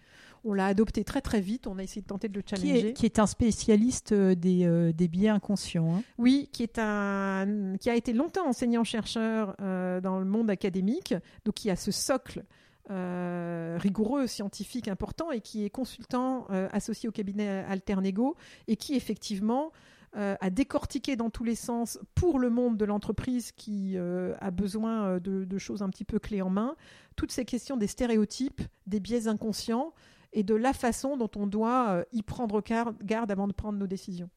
On 0.45 0.55
l'a 0.55 0.67
adopté 0.67 1.02
très 1.02 1.21
très 1.21 1.41
vite. 1.41 1.67
On 1.67 1.79
a 1.79 1.83
essayé 1.83 2.00
de 2.00 2.07
tenter 2.07 2.29
de 2.29 2.38
le 2.38 2.45
challenger. 2.49 2.93
Qui 2.93 3.07
est, 3.07 3.19
un 3.19 3.26
spécialiste 3.26 4.12
euh, 4.12 4.37
des, 4.37 4.64
euh, 4.64 4.93
des 4.93 5.09
biais 5.09 5.31
inconscients. 5.31 5.97
Hein. 5.97 6.02
Oui, 6.17 6.49
qui 6.52 6.62
est 6.62 6.79
un 6.79 7.76
qui 7.81 7.91
a 7.91 7.97
été 7.97 8.12
longtemps 8.12 8.47
enseignant 8.47 8.85
chercheur 8.85 9.57
dans 9.59 10.21
le 10.21 10.25
monde 10.25 10.49
académique, 10.49 11.14
donc 11.45 11.55
qui 11.55 11.71
a 11.71 11.76
ce 11.76 11.91
socle 11.91 12.45
euh, 12.91 13.79
rigoureux, 13.81 14.26
scientifique, 14.26 14.88
important, 14.88 15.31
et 15.31 15.41
qui 15.41 15.64
est 15.64 15.71
consultant 15.71 16.47
euh, 16.50 16.69
associé 16.73 17.09
au 17.09 17.12
cabinet 17.12 17.64
Alternego, 17.69 18.37
et 18.67 18.75
qui 18.75 18.97
effectivement 18.97 19.71
euh, 20.16 20.37
a 20.40 20.50
décortiqué 20.50 21.16
dans 21.16 21.31
tous 21.31 21.45
les 21.45 21.54
sens 21.54 21.99
pour 22.14 22.38
le 22.38 22.50
monde 22.50 22.76
de 22.76 22.85
l'entreprise 22.85 23.52
qui 23.52 23.97
a 23.97 24.50
besoin 24.50 25.19
de, 25.19 25.59
choses 25.59 25.83
un 25.83 25.88
petit 25.88 26.04
peu 26.04 26.19
clés 26.19 26.42
en 26.42 26.50
main, 26.50 26.76
toutes 27.16 27.33
ces 27.33 27.45
questions 27.45 27.76
des 27.76 27.87
stéréotypes, 27.87 28.62
des 28.87 29.00
biais 29.00 29.28
inconscients, 29.28 29.92
et 30.33 30.42
de 30.42 30.54
la 30.54 30.73
façon 30.73 31.16
dont 31.16 31.31
on 31.37 31.47
doit 31.47 32.04
y 32.12 32.23
prendre 32.23 32.62
garde 33.02 33.31
avant 33.31 33.49
de 33.49 33.52
prendre 33.52 33.78
nos 33.78 33.87
décisions. 33.87 34.31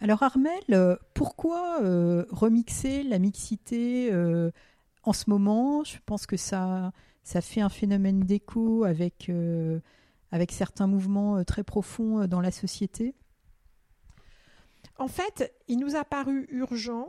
Alors 0.00 0.22
Armel, 0.22 0.98
pourquoi 1.14 1.80
remixer 2.30 3.02
la 3.02 3.18
mixité 3.18 4.12
en 5.02 5.12
ce 5.12 5.28
moment? 5.28 5.84
Je 5.84 5.98
pense 6.06 6.26
que 6.26 6.36
ça, 6.36 6.92
ça 7.22 7.40
fait 7.40 7.60
un 7.60 7.68
phénomène 7.68 8.20
d'écho 8.20 8.84
avec, 8.84 9.28
euh, 9.28 9.80
avec 10.32 10.52
certains 10.52 10.86
mouvements 10.86 11.36
euh, 11.36 11.44
très 11.44 11.64
profonds 11.64 12.22
euh, 12.22 12.26
dans 12.26 12.40
la 12.40 12.50
société. 12.50 13.14
En 15.00 15.08
fait, 15.08 15.52
il 15.66 15.78
nous 15.78 15.96
a 15.96 16.04
paru 16.04 16.46
urgent 16.50 17.08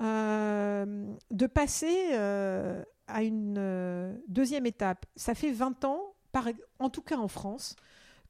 de 0.00 1.46
passer 1.46 2.14
à 3.06 3.22
une 3.22 4.20
deuxième 4.26 4.66
étape. 4.66 5.06
Ça 5.14 5.34
fait 5.34 5.52
20 5.52 5.84
ans, 5.84 6.14
en 6.78 6.90
tout 6.90 7.02
cas 7.02 7.18
en 7.18 7.28
France, 7.28 7.76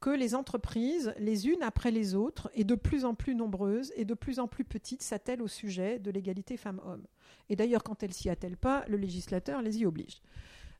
que 0.01 0.09
les 0.09 0.35
entreprises, 0.35 1.13
les 1.17 1.47
unes 1.47 1.63
après 1.63 1.89
les 1.89 2.13
autres, 2.13 2.51
et 2.53 2.65
de 2.65 2.75
plus 2.75 3.05
en 3.05 3.15
plus 3.15 3.35
nombreuses 3.35 3.93
et 3.95 4.03
de 4.03 4.13
plus 4.13 4.37
en 4.39 4.49
plus 4.49 4.65
petites, 4.65 5.01
s'attellent 5.01 5.41
au 5.41 5.47
sujet 5.47 5.97
de 5.97 6.11
l'égalité 6.11 6.57
femmes-hommes. 6.57 7.07
Et 7.47 7.55
d'ailleurs, 7.55 7.83
quand 7.83 8.03
elles 8.03 8.13
s'y 8.13 8.29
attellent 8.29 8.57
pas, 8.57 8.83
le 8.89 8.97
législateur 8.97 9.61
les 9.61 9.79
y 9.79 9.85
oblige. 9.85 10.21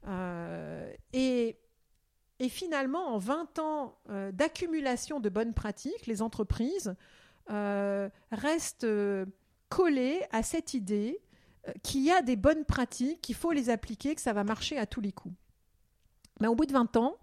Euh, 0.07 0.93
et, 1.13 1.57
finalement, 2.50 3.15
en 3.15 3.17
20 3.17 3.60
ans 3.60 3.98
euh, 4.10 4.33
d'accumulation 4.33 5.22
de 5.22 5.29
bonnes 5.29 5.53
pratiques, 5.53 6.05
les 6.05 6.22
entreprises 6.22 6.93
euh, 7.50 8.09
restent 8.31 8.88
collées 9.69 10.21
à 10.31 10.43
cette 10.43 10.73
idée 10.73 11.19
qu'il 11.81 12.03
y 12.03 12.12
a 12.12 12.21
des 12.21 12.35
bonnes 12.35 12.65
pratiques, 12.65 13.21
qu'il 13.21 13.35
faut 13.35 13.51
les 13.51 13.69
appliquer, 13.69 14.15
que 14.15 14.21
ça 14.21 14.33
va 14.33 14.43
marcher 14.43 14.77
à 14.77 14.85
tous 14.85 15.01
les 15.01 15.12
coups. 15.12 15.35
Mais 16.41 16.47
au 16.47 16.55
bout 16.55 16.65
de 16.65 16.73
20 16.73 16.97
ans, 16.97 17.17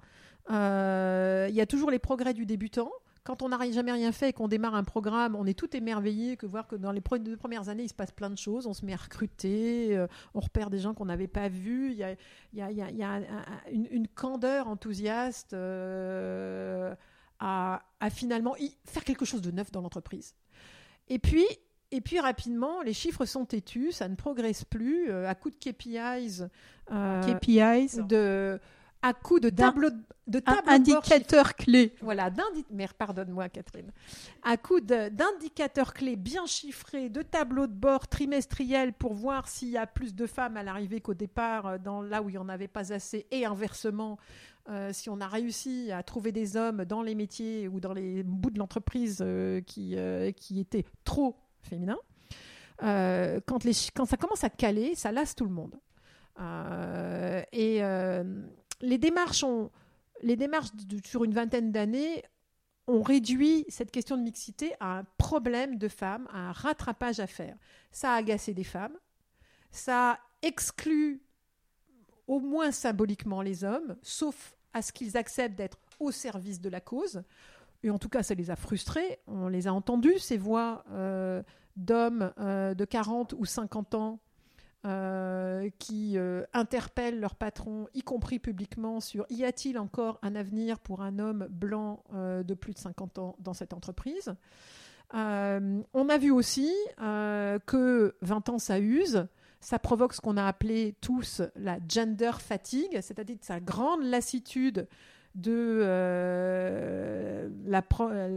euh, 0.50 1.46
il 1.48 1.54
y 1.54 1.60
a 1.60 1.66
toujours 1.66 1.90
les 1.90 1.98
progrès 1.98 2.34
du 2.34 2.46
débutant. 2.46 2.90
Quand 3.22 3.42
on 3.42 3.50
n'a 3.50 3.70
jamais 3.70 3.92
rien 3.92 4.12
fait 4.12 4.30
et 4.30 4.32
qu'on 4.32 4.48
démarre 4.48 4.74
un 4.74 4.82
programme, 4.82 5.36
on 5.36 5.44
est 5.44 5.58
tout 5.58 5.76
émerveillé 5.76 6.38
que 6.38 6.46
voir 6.46 6.66
que 6.66 6.74
dans 6.74 6.90
les 6.90 7.02
deux 7.20 7.36
premières 7.36 7.68
années, 7.68 7.82
il 7.82 7.88
se 7.88 7.94
passe 7.94 8.12
plein 8.12 8.30
de 8.30 8.38
choses. 8.38 8.66
On 8.66 8.72
se 8.72 8.84
met 8.84 8.94
à 8.94 8.96
recruter, 8.96 9.96
euh, 9.96 10.06
on 10.32 10.40
repère 10.40 10.70
des 10.70 10.78
gens 10.78 10.94
qu'on 10.94 11.04
n'avait 11.04 11.28
pas 11.28 11.48
vus. 11.48 11.92
Il 11.92 11.98
y 11.98 12.62
a, 12.62 13.20
une, 13.70 14.08
candeur 14.08 14.68
enthousiaste 14.68 15.52
euh, 15.52 16.94
à, 17.40 17.82
finalement 18.10 18.54
faire 18.84 19.04
quelque 19.04 19.24
chose 19.24 19.42
de 19.42 19.50
neuf 19.50 19.72
dans 19.72 19.80
l'entreprise. 19.80 20.34
Et 21.08 21.18
puis, 21.18 21.46
et 21.90 22.00
puis 22.00 22.20
rapidement, 22.20 22.82
les 22.82 22.92
chiffres 22.92 23.24
sont 23.24 23.44
têtus, 23.44 23.92
ça 23.92 24.08
ne 24.08 24.14
progresse 24.14 24.64
plus 24.64 25.10
à 25.10 25.34
coup 25.34 25.50
de 25.50 25.56
KPIs, 25.56 26.44
KPIs 26.86 28.02
de 28.06 28.60
à 29.02 29.14
coup 29.14 29.40
de 29.40 29.48
tableau 29.48 29.90
de 30.26 30.38
tableau 30.38 30.72
indicateurs 30.72 31.56
clés. 31.56 31.94
Voilà, 32.00 32.30
pardonne-moi 32.98 33.48
Catherine. 33.48 33.90
À 34.42 34.56
coup 34.56 34.80
d'indicateurs 34.80 35.92
clés 35.92 36.16
bien 36.16 36.46
chiffrés, 36.46 37.08
de 37.08 37.22
tableaux 37.22 37.66
de 37.66 37.72
bord 37.72 38.06
trimestriels 38.06 38.92
pour 38.92 39.14
voir 39.14 39.48
s'il 39.48 39.70
y 39.70 39.76
a 39.76 39.86
plus 39.86 40.14
de 40.14 40.26
femmes 40.26 40.56
à 40.56 40.62
l'arrivée 40.62 41.00
qu'au 41.00 41.14
départ, 41.14 41.66
euh, 41.66 41.78
dans 41.78 42.02
là 42.02 42.22
où 42.22 42.28
il 42.28 42.32
n'y 42.32 42.38
en 42.38 42.48
avait 42.48 42.68
pas 42.68 42.92
assez, 42.92 43.26
et 43.30 43.44
inversement, 43.44 44.18
euh, 44.70 44.92
si 44.92 45.10
on 45.10 45.20
a 45.20 45.26
réussi 45.26 45.90
à 45.92 46.02
trouver 46.02 46.32
des 46.32 46.56
hommes 46.56 46.84
dans 46.84 47.02
les 47.02 47.14
métiers 47.14 47.68
ou 47.68 47.80
dans 47.80 47.92
les 47.92 48.22
bouts 48.22 48.50
de 48.50 48.58
l'entreprise 48.58 49.18
euh, 49.20 49.60
qui, 49.60 49.96
qui 50.36 50.60
étaient 50.60 50.84
trop 51.04 51.36
féminins. 51.62 51.98
quand, 52.78 54.04
ça 54.06 54.16
commence 54.16 54.44
à 54.44 54.50
caler, 54.50 54.94
ça 54.94 55.12
lasse 55.12 55.34
tout 55.34 55.44
le 55.44 55.50
monde. 55.50 55.78
et 57.52 57.80
les 58.80 58.98
démarches 58.98 59.44
sur 61.04 61.24
une 61.24 61.34
vingtaine 61.34 61.72
d'années 61.72 62.22
ont 62.86 63.02
réduit 63.02 63.64
cette 63.68 63.90
question 63.90 64.16
de 64.16 64.22
mixité 64.22 64.72
à 64.80 64.98
un 64.98 65.04
problème 65.18 65.76
de 65.78 65.88
femmes, 65.88 66.28
à 66.32 66.38
un 66.38 66.52
rattrapage 66.52 67.20
à 67.20 67.26
faire. 67.26 67.56
Ça 67.92 68.12
a 68.12 68.16
agacé 68.16 68.54
des 68.54 68.64
femmes, 68.64 68.96
ça 69.70 70.18
exclut 70.42 71.22
au 72.26 72.40
moins 72.40 72.70
symboliquement 72.70 73.42
les 73.42 73.64
hommes, 73.64 73.96
sauf 74.02 74.56
à 74.72 74.82
ce 74.82 74.92
qu'ils 74.92 75.16
acceptent 75.16 75.56
d'être 75.56 75.78
au 75.98 76.10
service 76.10 76.60
de 76.60 76.68
la 76.68 76.80
cause. 76.80 77.22
Et 77.82 77.90
en 77.90 77.98
tout 77.98 78.08
cas, 78.08 78.22
ça 78.22 78.34
les 78.34 78.50
a 78.50 78.56
frustrés. 78.56 79.20
On 79.26 79.48
les 79.48 79.66
a 79.66 79.72
entendus, 79.72 80.18
ces 80.18 80.36
voix 80.36 80.84
euh, 80.90 81.42
d'hommes 81.76 82.32
euh, 82.38 82.74
de 82.74 82.84
40 82.84 83.34
ou 83.38 83.44
50 83.44 83.94
ans 83.94 84.20
euh, 84.86 85.68
qui 85.78 86.16
interpellent 86.52 87.20
leur 87.20 87.34
patron, 87.34 87.88
y 87.94 88.02
compris 88.02 88.38
publiquement, 88.38 89.00
sur 89.00 89.26
y 89.30 89.44
a-t-il 89.44 89.78
encore 89.78 90.18
un 90.22 90.34
avenir 90.34 90.78
pour 90.78 91.02
un 91.02 91.18
homme 91.18 91.46
blanc 91.50 92.02
de 92.12 92.54
plus 92.54 92.72
de 92.74 92.78
50 92.78 93.18
ans 93.18 93.36
dans 93.40 93.54
cette 93.54 93.72
entreprise 93.72 94.34
On 95.12 96.08
a 96.08 96.18
vu 96.18 96.30
aussi 96.30 96.72
que 96.98 98.14
20 98.22 98.48
ans, 98.48 98.58
ça 98.58 98.78
use. 98.78 99.26
Ça 99.60 99.78
provoque 99.78 100.14
ce 100.14 100.20
qu'on 100.20 100.36
a 100.36 100.46
appelé 100.46 100.94
tous 101.00 101.42
la 101.54 101.78
gender 101.86 102.32
fatigue, 102.38 103.00
c'est-à-dire 103.02 103.36
sa 103.42 103.60
grande 103.60 104.02
lassitude 104.02 104.88
de, 105.34 105.82
la 107.66 107.82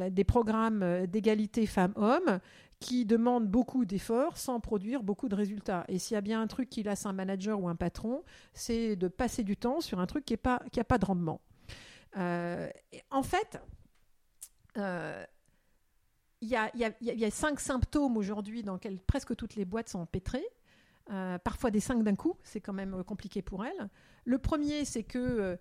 des 0.09 0.23
programmes 0.23 1.07
d'égalité 1.07 1.65
femmes-hommes 1.65 2.39
qui 2.83 3.05
demande 3.05 3.47
beaucoup 3.47 3.85
d'efforts 3.85 4.37
sans 4.37 4.59
produire 4.59 5.03
beaucoup 5.03 5.29
de 5.29 5.35
résultats. 5.35 5.85
Et 5.87 5.99
s'il 5.99 6.15
y 6.15 6.17
a 6.17 6.21
bien 6.21 6.41
un 6.41 6.47
truc 6.47 6.69
qui 6.69 6.83
lasse 6.83 7.05
un 7.05 7.13
manager 7.13 7.61
ou 7.61 7.69
un 7.69 7.75
patron, 7.75 8.23
c'est 8.53 8.97
de 8.97 9.07
passer 9.07 9.43
du 9.43 9.55
temps 9.55 9.79
sur 9.79 10.01
un 10.01 10.05
truc 10.05 10.25
qui 10.25 10.33
n'a 10.33 10.83
pas, 10.83 10.97
de 10.97 11.05
rendement. 11.05 11.39
Euh, 12.17 12.69
en 13.09 13.23
fait, 13.23 13.57
euh, 14.77 15.25
il 16.41 16.49
y, 16.49 16.55
a, 17.25 17.31
cinq 17.31 17.61
symptômes 17.61 18.17
aujourd'hui 18.17 18.63
dans 18.63 18.73
lesquels 18.73 18.99
presque 18.99 19.33
toutes 19.37 19.55
les 19.55 19.63
boîtes 19.63 19.87
sont 19.87 19.99
empêtrées. 19.99 20.45
Euh, 21.12 21.38
parfois 21.38 21.69
des 21.69 21.79
cinq 21.79 22.03
d'un 22.03 22.15
coup, 22.15 22.36
c'est 22.43 22.62
quand 22.62 22.74
même 22.74 23.03
compliqué 23.03 23.41
pour 23.41 23.65
elles. 23.65 23.89
Le 24.25 24.38
premier, 24.38 24.86
c'est 24.86 25.03
que 25.03 25.57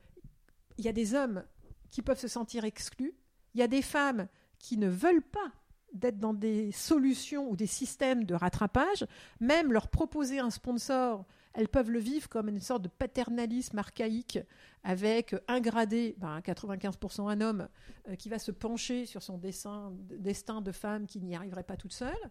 il 0.79 0.85
y 0.85 0.89
a 0.89 0.93
des 0.93 1.15
hommes 1.15 1.45
qui 1.91 2.01
peuvent 2.03 2.19
se 2.19 2.29
sentir 2.29 2.65
exclus. 2.65 3.15
Il 3.55 3.61
y 3.61 3.63
a 3.63 3.69
des 3.69 3.83
femmes 3.83 4.29
qui 4.59 4.79
ne 4.79 4.89
veulent 4.89 5.23
pas 5.23 5.53
d'être 5.93 6.19
dans 6.19 6.33
des 6.33 6.73
solutions 6.73 7.51
ou 7.51 7.57
des 7.57 7.67
systèmes 7.67 8.25
de 8.25 8.35
rattrapage, 8.35 9.07
même 9.41 9.73
leur 9.73 9.89
proposer 9.89 10.39
un 10.39 10.51
sponsor, 10.51 11.27
elles 11.55 11.69
peuvent 11.69 11.91
le 11.91 11.99
vivre 11.99 12.29
comme 12.29 12.49
une 12.49 12.61
sorte 12.61 12.83
de 12.83 12.89
paternalisme 12.89 13.79
archaïque 13.79 14.39
avec 14.85 15.35
un 15.49 15.61
gradé, 15.61 16.15
ben 16.19 16.41
95% 16.41 17.31
un 17.31 17.41
homme, 17.41 17.69
euh, 18.09 18.17
qui 18.17 18.29
va 18.29 18.39
se 18.39 18.51
pencher 18.51 19.07
sur 19.07 19.23
son 19.23 19.39
destin 19.39 20.61
de 20.63 20.73
femme 20.73 21.07
qui 21.07 21.21
n'y 21.21 21.37
arriverait 21.37 21.63
pas 21.63 21.77
toute 21.77 21.93
seule. 21.93 22.31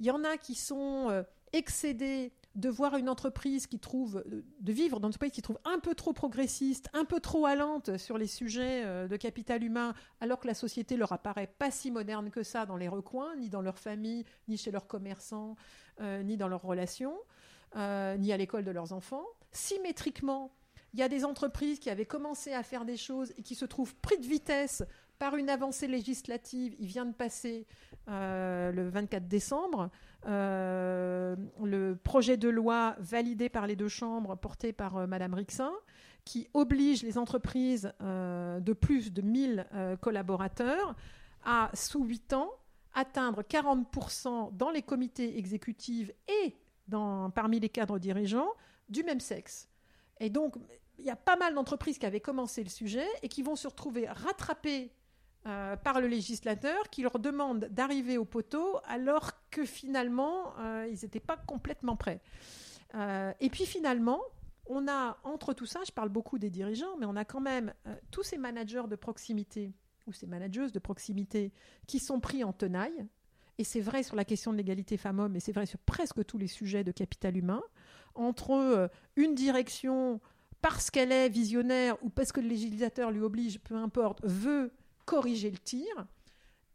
Il 0.00 0.06
y 0.06 0.10
en 0.10 0.24
a 0.24 0.36
qui 0.38 0.54
sont 0.54 1.10
euh, 1.10 1.22
excédés 1.52 2.32
de 2.54 2.68
voir 2.68 2.96
une 2.96 3.08
entreprise 3.08 3.66
qui 3.66 3.78
trouve, 3.78 4.22
de 4.26 4.72
vivre 4.72 5.00
dans 5.00 5.08
une 5.08 5.10
entreprise 5.10 5.32
qui 5.32 5.42
trouve 5.42 5.58
un 5.64 5.78
peu 5.78 5.94
trop 5.94 6.12
progressiste, 6.12 6.88
un 6.92 7.04
peu 7.04 7.20
trop 7.20 7.46
allante 7.46 7.96
sur 7.96 8.18
les 8.18 8.26
sujets 8.26 8.84
euh, 8.84 9.08
de 9.08 9.16
capital 9.16 9.64
humain, 9.64 9.94
alors 10.20 10.38
que 10.38 10.46
la 10.46 10.54
société 10.54 10.96
leur 10.96 11.12
apparaît 11.12 11.52
pas 11.58 11.70
si 11.70 11.90
moderne 11.90 12.30
que 12.30 12.42
ça 12.42 12.66
dans 12.66 12.76
les 12.76 12.88
recoins, 12.88 13.34
ni 13.36 13.48
dans 13.48 13.62
leur 13.62 13.78
famille, 13.78 14.24
ni 14.48 14.56
chez 14.56 14.70
leurs 14.70 14.86
commerçants, 14.86 15.56
euh, 16.00 16.22
ni 16.22 16.36
dans 16.36 16.48
leurs 16.48 16.62
relations, 16.62 17.16
euh, 17.76 18.16
ni 18.16 18.32
à 18.32 18.36
l'école 18.36 18.64
de 18.64 18.70
leurs 18.70 18.92
enfants. 18.92 19.24
Symétriquement, 19.52 20.52
il 20.92 21.00
y 21.00 21.02
a 21.02 21.08
des 21.08 21.24
entreprises 21.24 21.78
qui 21.78 21.88
avaient 21.88 22.06
commencé 22.06 22.52
à 22.52 22.62
faire 22.62 22.84
des 22.84 22.98
choses 22.98 23.32
et 23.38 23.42
qui 23.42 23.54
se 23.54 23.64
trouvent 23.64 23.94
pris 23.96 24.18
de 24.18 24.26
vitesse 24.26 24.82
par 25.22 25.36
une 25.36 25.50
avancée 25.50 25.86
législative. 25.86 26.74
Il 26.80 26.88
vient 26.88 27.06
de 27.06 27.14
passer 27.14 27.64
le 28.08 28.88
24 28.88 29.28
décembre 29.28 29.88
euh, 30.26 31.36
le 31.62 31.94
projet 31.94 32.36
de 32.36 32.48
loi 32.48 32.96
validé 32.98 33.48
par 33.48 33.68
les 33.68 33.76
deux 33.76 33.88
chambres, 33.88 34.36
porté 34.36 34.72
par 34.72 34.96
euh, 34.96 35.06
Madame 35.06 35.34
Rixin, 35.34 35.72
qui 36.24 36.48
oblige 36.54 37.04
les 37.04 37.18
entreprises 37.18 37.92
euh, 38.00 38.58
de 38.58 38.72
plus 38.72 39.12
de 39.12 39.22
1000 39.22 39.66
collaborateurs 40.00 40.96
à, 41.44 41.70
sous 41.74 42.04
8 42.04 42.32
ans, 42.32 42.50
atteindre 42.92 43.42
40% 43.42 44.56
dans 44.56 44.70
les 44.70 44.82
comités 44.82 45.38
exécutifs 45.38 46.10
et 46.26 46.56
dans, 46.88 47.30
parmi 47.30 47.60
les 47.60 47.68
cadres 47.68 48.00
dirigeants 48.00 48.50
du 48.88 49.04
même 49.04 49.20
sexe. 49.20 49.68
Et 50.18 50.30
donc, 50.30 50.56
il 50.98 51.04
y 51.04 51.10
a 51.10 51.16
pas 51.16 51.36
mal 51.36 51.54
d'entreprises 51.54 51.98
qui 51.98 52.06
avaient 52.06 52.20
commencé 52.20 52.62
le 52.62 52.70
sujet 52.70 53.06
et 53.22 53.28
qui 53.28 53.42
vont 53.42 53.56
se 53.56 53.68
retrouver 53.68 54.08
rattrapées 54.08 54.92
euh, 55.44 55.76
par 55.76 56.00
le 56.00 56.06
législateur 56.06 56.88
qui 56.88 57.02
leur 57.02 57.18
demande 57.18 57.64
d'arriver 57.64 58.16
au 58.16 58.24
poteau 58.24 58.78
alors 58.84 59.32
que 59.50 59.64
finalement, 59.64 60.56
euh, 60.60 60.86
ils 60.88 61.00
n'étaient 61.02 61.18
pas 61.18 61.36
complètement 61.36 61.96
prêts. 61.96 62.20
Euh, 62.94 63.32
et 63.40 63.50
puis 63.50 63.66
finalement, 63.66 64.20
on 64.66 64.86
a 64.86 65.18
entre 65.24 65.52
tout 65.52 65.66
ça, 65.66 65.80
je 65.84 65.90
parle 65.90 66.10
beaucoup 66.10 66.38
des 66.38 66.48
dirigeants, 66.48 66.96
mais 66.96 67.06
on 67.06 67.16
a 67.16 67.24
quand 67.24 67.40
même 67.40 67.74
tous 68.12 68.22
ces 68.22 68.38
managers 68.38 68.84
de 68.88 68.94
proximité 68.94 69.72
ou 70.06 70.12
ces 70.12 70.28
manageuses 70.28 70.70
de 70.70 70.78
proximité 70.78 71.52
qui 71.88 71.98
sont 71.98 72.20
pris 72.20 72.44
en 72.44 72.52
tenaille. 72.52 73.04
Et 73.58 73.64
c'est 73.64 73.80
vrai 73.80 74.04
sur 74.04 74.14
la 74.14 74.24
question 74.24 74.52
de 74.52 74.58
l'égalité 74.58 74.96
femmes-hommes, 74.96 75.34
et 75.34 75.40
c'est 75.40 75.52
vrai 75.52 75.66
sur 75.66 75.80
presque 75.80 76.24
tous 76.24 76.38
les 76.38 76.46
sujets 76.46 76.84
de 76.84 76.92
capital 76.92 77.36
humain, 77.36 77.62
entre 78.14 78.90
une 79.16 79.34
direction 79.34 80.20
parce 80.60 80.92
qu'elle 80.92 81.10
est 81.10 81.28
visionnaire 81.28 81.96
ou 82.02 82.08
parce 82.08 82.30
que 82.30 82.40
le 82.40 82.46
législateur 82.46 83.10
lui 83.10 83.20
oblige, 83.20 83.58
peu 83.58 83.74
importe, 83.74 84.24
veut 84.24 84.72
corriger 85.04 85.50
le 85.50 85.58
tir. 85.58 86.06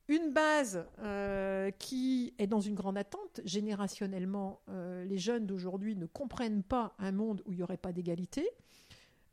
Une 0.10 0.32
base 0.32 0.86
euh, 1.00 1.70
qui 1.72 2.34
est 2.40 2.48
dans 2.48 2.62
une 2.62 2.76
grande 2.76 2.98
attente. 2.98 3.42
Générationnellement, 3.44 4.62
euh, 4.70 5.04
les 5.04 5.18
jeunes 5.18 5.46
d'aujourd'hui 5.46 5.98
ne 5.98 6.06
comprennent 6.06 6.64
pas 6.64 6.96
un 6.98 7.12
monde 7.12 7.44
où 7.46 7.52
il 7.52 7.58
n'y 7.58 7.64
aurait 7.64 7.78
pas 7.78 7.92
d'égalité. 7.92 8.50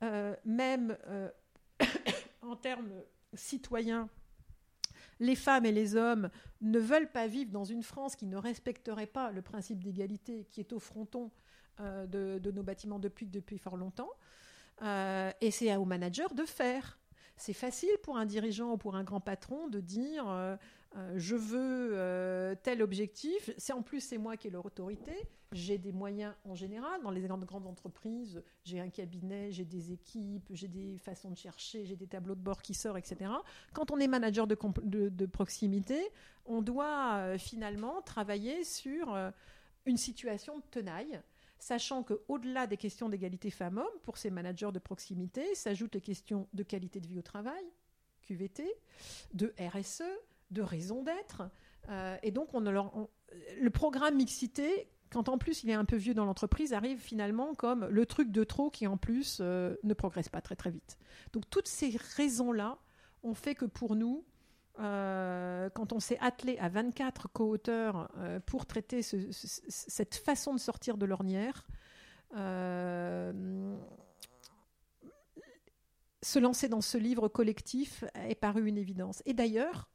Euh, 0.02 0.34
même 0.44 0.98
en 2.42 2.56
termes 2.56 2.90
citoyens, 3.34 4.08
les 5.20 5.36
femmes 5.36 5.64
et 5.64 5.70
les 5.70 5.94
hommes 5.94 6.28
ne 6.60 6.80
veulent 6.80 7.10
pas 7.10 7.28
vivre 7.28 7.52
dans 7.52 7.64
une 7.64 7.84
France 7.84 8.16
qui 8.16 8.26
ne 8.26 8.36
respecterait 8.36 9.06
pas 9.06 9.30
le 9.30 9.42
principe 9.42 9.84
d'égalité 9.84 10.44
qui 10.50 10.58
est 10.58 10.72
au 10.72 10.80
fronton 10.80 11.30
de, 11.78 12.38
de, 12.38 12.50
nos 12.50 12.62
bâtiments 12.62 12.98
depuis, 12.98 13.26
depuis 13.26 13.58
fort 13.58 13.76
longtemps. 13.76 14.10
et 14.82 15.50
c'est 15.52 15.74
aux 15.76 15.84
managers 15.84 16.34
de 16.34 16.44
faire. 16.44 16.98
C'est 17.36 17.52
facile 17.52 17.90
pour 18.02 18.16
un 18.16 18.26
dirigeant 18.26 18.72
ou 18.72 18.76
pour 18.76 18.94
un 18.96 19.04
grand 19.04 19.20
patron 19.20 19.68
de 19.68 19.80
dire 19.80 20.28
euh, 20.28 20.56
euh, 20.96 21.12
je 21.16 21.34
veux 21.34 21.90
euh, 21.92 22.54
tel 22.62 22.82
objectif. 22.82 23.50
C'est 23.58 23.72
en 23.72 23.82
plus 23.82 24.00
c'est 24.00 24.18
moi 24.18 24.36
qui 24.36 24.48
ai 24.48 24.50
leur 24.50 24.64
autorité. 24.64 25.12
J'ai 25.52 25.78
des 25.78 25.92
moyens 25.92 26.34
en 26.44 26.54
général 26.54 27.02
dans 27.02 27.10
les 27.10 27.20
grandes, 27.20 27.44
grandes 27.44 27.66
entreprises. 27.66 28.42
J'ai 28.64 28.80
un 28.80 28.88
cabinet, 28.88 29.52
j'ai 29.52 29.64
des 29.64 29.92
équipes, 29.92 30.48
j'ai 30.50 30.68
des 30.68 30.98
façons 30.98 31.30
de 31.30 31.36
chercher, 31.36 31.84
j'ai 31.84 31.96
des 31.96 32.06
tableaux 32.06 32.34
de 32.34 32.40
bord 32.40 32.62
qui 32.62 32.74
sortent, 32.74 32.98
etc. 32.98 33.30
Quand 33.72 33.90
on 33.92 33.98
est 33.98 34.09
manager 34.09 34.48
de 34.48 35.26
proximité, 35.26 36.00
on 36.44 36.61
doit 36.61 37.38
finalement 37.38 38.02
travailler 38.02 38.64
sur 38.64 39.16
une 39.87 39.96
situation 39.96 40.59
de 40.59 40.64
tenaille 40.72 41.20
sachant 41.58 42.02
qu'au-delà 42.02 42.66
des 42.66 42.76
questions 42.76 43.08
d'égalité 43.08 43.50
femmes-hommes, 43.50 43.86
pour 44.02 44.18
ces 44.18 44.30
managers 44.30 44.72
de 44.72 44.78
proximité, 44.78 45.54
s'ajoutent 45.54 45.94
les 45.94 46.00
questions 46.00 46.48
de 46.52 46.62
qualité 46.62 47.00
de 47.00 47.06
vie 47.06 47.18
au 47.18 47.22
travail, 47.22 47.64
QVT, 48.22 48.64
de 49.32 49.54
RSE, 49.58 50.02
de 50.50 50.62
raison 50.62 51.02
d'être. 51.02 51.42
Euh, 51.88 52.16
et 52.22 52.30
donc, 52.30 52.54
on, 52.54 52.60
le 52.60 53.70
programme 53.70 54.16
mixité, 54.16 54.88
quand 55.10 55.28
en 55.28 55.38
plus 55.38 55.62
il 55.64 55.70
est 55.70 55.74
un 55.74 55.84
peu 55.84 55.96
vieux 55.96 56.14
dans 56.14 56.24
l'entreprise, 56.24 56.72
arrive 56.72 56.98
finalement 56.98 57.54
comme 57.54 57.86
le 57.86 58.06
truc 58.06 58.30
de 58.30 58.44
trop 58.44 58.70
qui 58.70 58.86
en 58.86 58.96
plus 58.96 59.38
euh, 59.40 59.76
ne 59.82 59.94
progresse 59.94 60.28
pas 60.28 60.40
très 60.40 60.56
très 60.56 60.70
vite. 60.70 60.98
Donc, 61.32 61.48
toutes 61.50 61.68
ces 61.68 61.96
raisons-là 62.16 62.78
ont 63.22 63.34
fait 63.34 63.54
que 63.54 63.64
pour 63.64 63.96
nous, 63.96 64.24
euh, 64.80 65.70
quand 65.70 65.92
on 65.92 66.00
s'est 66.00 66.18
attelé 66.20 66.58
à 66.58 66.68
24 66.68 67.28
co-auteurs 67.32 68.10
euh, 68.16 68.40
pour 68.40 68.66
traiter 68.66 69.02
cette 69.02 70.14
façon 70.16 70.52
de 70.52 70.58
sortir 70.58 70.96
de 70.96 71.06
l'ornière, 71.06 71.66
euh, 72.37 73.76
se 76.22 76.38
lancer 76.40 76.68
dans 76.68 76.80
ce 76.80 76.98
livre 76.98 77.28
collectif 77.28 78.04
est 78.14 78.34
paru 78.34 78.66
une 78.66 78.78
évidence. 78.78 79.22
Et 79.26 79.34
d'ailleurs, 79.34 79.88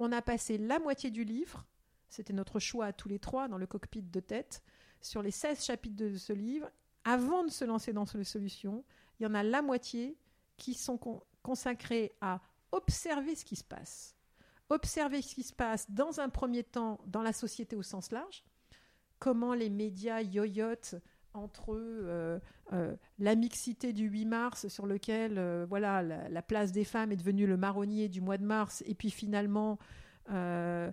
on 0.00 0.10
a 0.10 0.22
passé 0.22 0.58
la 0.58 0.80
moitié 0.80 1.10
du 1.10 1.22
livre, 1.22 1.64
c'était 2.08 2.32
notre 2.32 2.58
choix 2.58 2.86
à 2.86 2.92
tous 2.92 3.08
les 3.08 3.20
trois 3.20 3.46
dans 3.46 3.58
le 3.58 3.66
cockpit 3.66 4.02
de 4.02 4.20
tête, 4.20 4.62
sur 5.00 5.22
les 5.22 5.30
16 5.30 5.64
chapitres 5.64 5.96
de 5.96 6.16
ce 6.16 6.32
livre. 6.32 6.68
Avant 7.04 7.44
de 7.44 7.50
se 7.50 7.64
lancer 7.64 7.92
dans 7.92 8.06
cette 8.06 8.24
solution, 8.24 8.84
il 9.20 9.22
y 9.22 9.26
en 9.26 9.34
a 9.34 9.44
la 9.44 9.62
moitié 9.62 10.18
qui 10.56 10.74
sont 10.74 10.98
consacrés 11.42 12.12
à 12.20 12.40
observer 12.72 13.36
ce 13.36 13.44
qui 13.44 13.54
se 13.54 13.62
passe 13.62 14.15
observer 14.68 15.22
ce 15.22 15.34
qui 15.34 15.42
se 15.42 15.52
passe 15.52 15.90
dans 15.90 16.20
un 16.20 16.28
premier 16.28 16.64
temps 16.64 16.98
dans 17.06 17.22
la 17.22 17.32
société 17.32 17.76
au 17.76 17.82
sens 17.82 18.10
large, 18.10 18.44
comment 19.18 19.54
les 19.54 19.70
médias 19.70 20.20
yoyotent 20.20 20.96
entre 21.36 21.76
euh, 21.76 22.38
euh, 22.72 22.96
la 23.18 23.34
mixité 23.34 23.92
du 23.92 24.08
8 24.08 24.24
mars 24.24 24.68
sur 24.68 24.86
lequel 24.86 25.34
euh, 25.38 25.66
voilà 25.68 26.02
la, 26.02 26.42
place 26.42 26.72
des 26.72 26.84
femmes 26.84 27.12
est 27.12 27.16
devenue 27.16 27.46
le 27.46 27.56
marronnier 27.56 28.08
du 28.08 28.20
mois 28.20 28.38
de 28.38 28.44
mars 28.44 28.82
et 28.86 28.94
puis 28.94 29.10
finalement 29.10 29.78
un 30.28 30.92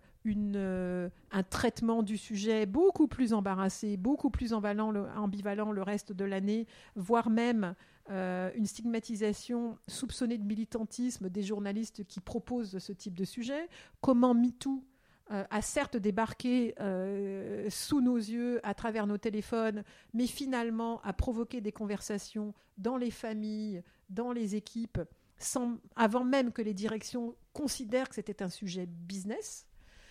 traitement 1.50 2.04
du 2.04 2.18
sujet 2.18 2.68
beaucoup 2.68 3.08
plus 3.08 3.34
embarrassé, 3.34 3.98
beaucoup 3.98 4.30
plus 4.30 4.54
ambivalent 4.54 4.92
le, 4.92 5.08
ambivalent 5.16 5.72
le 5.72 5.82
reste 5.82 6.12
de 6.14 6.24
l'année, 6.24 6.68
voire 6.96 7.32
même 7.32 7.74
euh, 8.10 8.52
une 8.56 8.66
stigmatisation 8.66 9.78
soupçonnée 9.88 10.38
de 10.38 10.44
militantisme 10.44 11.30
des 11.30 11.42
journalistes 11.42 12.04
qui 12.06 12.20
proposent 12.20 12.78
ce 12.78 12.92
type 12.92 13.18
de 13.18 13.24
sujet, 13.24 13.70
comment 14.02 14.34
MeToo 14.34 14.84
euh, 15.32 15.46
a 15.50 15.62
certes 15.62 15.96
débarqué 15.96 16.76
euh, 16.82 17.70
sous 17.70 18.02
nos 18.02 18.18
yeux 18.18 18.60
à 18.64 18.74
travers 18.74 19.08
nos 19.08 19.18
téléphones, 19.18 19.86
mais 20.14 20.28
finalement 20.28 21.02
a 21.04 21.14
provoqué 21.14 21.62
des 21.62 21.72
conversations 21.72 22.54
dans 22.78 22.98
les 22.98 23.10
familles, 23.10 23.82
dans 24.10 24.34
les 24.34 24.56
équipes, 24.56 25.00
sans, 25.38 25.78
avant 25.96 26.26
même 26.26 26.52
que 26.52 26.62
les 26.62 26.74
directions 26.74 27.38
considèrent 27.54 28.10
que 28.10 28.16
c'était 28.16 28.44
un 28.44 28.50
sujet 28.50 28.86
business. 28.86 29.66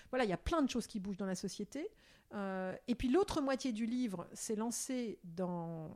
Voilà, 0.08 0.24
il 0.24 0.30
y 0.30 0.34
a 0.34 0.38
plein 0.38 0.62
de 0.62 0.70
choses 0.70 0.86
qui 0.86 0.98
bougent 0.98 1.18
dans 1.18 1.26
la 1.26 1.34
société. 1.34 1.90
et 2.88 2.94
puis 2.94 3.08
l'autre 3.08 3.42
moitié 3.42 3.72
du 3.72 3.84
livre 3.84 4.26
s'est 4.32 4.56
lancée 4.56 5.18
dans 5.24 5.94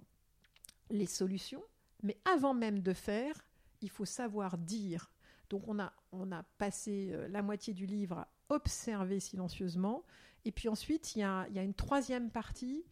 les 0.91 1.07
solutions, 1.07 1.63
mais 2.03 2.19
avant 2.25 2.55
même 2.55 2.81
de 2.81 2.93
faire, 2.93 3.45
il 3.81 3.91
faut 3.91 4.05
savoir 4.05 4.59
dire. 4.59 5.11
Donc 5.51 5.69
on 5.69 5.79
a, 5.79 5.93
on 6.13 6.33
a 6.33 6.43
passé 6.59 7.11
euh, 7.13 7.29
la 7.29 7.43
moitié 7.43 7.73
du 7.73 7.87
livre 7.87 8.19
à 8.19 8.29
observer 8.49 9.21
silencieusement. 9.21 10.05
Et 10.45 10.53
puis 10.53 10.69
ensuite, 10.69 11.17
il 11.17 11.21
y 11.21 11.23
a, 11.23 11.47
une 11.63 11.75
troisième 11.75 12.31
partie 12.31 12.85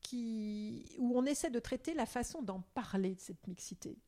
qui, 0.00 0.94
où 0.98 1.18
on 1.18 1.24
essaie 1.24 1.50
de 1.50 1.58
traiter 1.58 1.94
la 1.94 2.06
façon 2.06 2.42
d'en 2.42 2.60
parler 2.74 3.14
de 3.14 3.20
cette 3.20 3.46
mixité. 3.46 3.98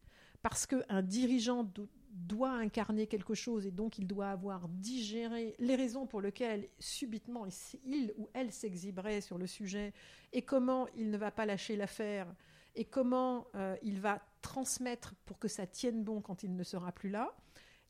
Parce 0.43 0.67
qu'un 0.67 1.03
dirigeant 1.03 1.71
doit 2.13 2.53
incarner 2.53 3.07
quelque 3.07 3.35
chose 3.35 3.67
et 3.67 3.71
donc 3.71 3.99
il 3.99 4.07
doit 4.07 4.31
avoir 4.31 4.69
digéré 4.69 5.55
les 5.59 5.77
raisons 5.77 6.07
pour 6.07 6.21
lesquelles 6.21 6.69
subitement 6.79 7.47
il 7.85 8.13
ou 8.17 8.29
elle 8.33 8.53
s'exhiberait 8.53 9.21
sur 9.21 9.39
le 9.39 9.47
sujet 9.47 9.93
et 10.33 10.43
comment 10.43 10.89
il 10.97 11.11
ne 11.11 11.17
va 11.17 11.31
pas 11.31 11.47
lâcher 11.47 11.77
l'affaire 11.77 12.27
et 12.75 12.85
comment 12.85 13.47
euh, 13.55 13.77
il 13.83 14.01
va 14.01 14.21
transmettre 14.43 15.15
pour 15.27 15.39
que 15.39 15.49
ça 15.49 15.67
tienne 15.67 16.03
bon 16.03 16.21
quand 16.21 16.43
il 16.43 16.55
ne 16.55 16.63
sera 16.63 16.93
plus 16.93 17.11
là. 17.11 17.35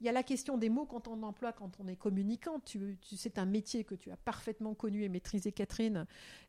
Il 0.00 0.06
y 0.06 0.08
a 0.08 0.12
la 0.12 0.22
question 0.22 0.56
des 0.56 0.70
mots 0.70 0.86
quand 0.86 1.08
on 1.08 1.22
emploie, 1.22 1.52
quand 1.52 1.78
on 1.78 1.86
est 1.86 1.96
communicant. 1.96 2.60
Tu, 2.60 2.98
c'est 3.02 3.38
un 3.38 3.44
métier 3.44 3.84
que 3.84 3.94
tu 3.94 4.10
as 4.10 4.16
parfaitement 4.16 4.74
connu 4.74 5.04
et 5.04 5.10
maîtrisé, 5.10 5.52
Catherine. 5.52 6.06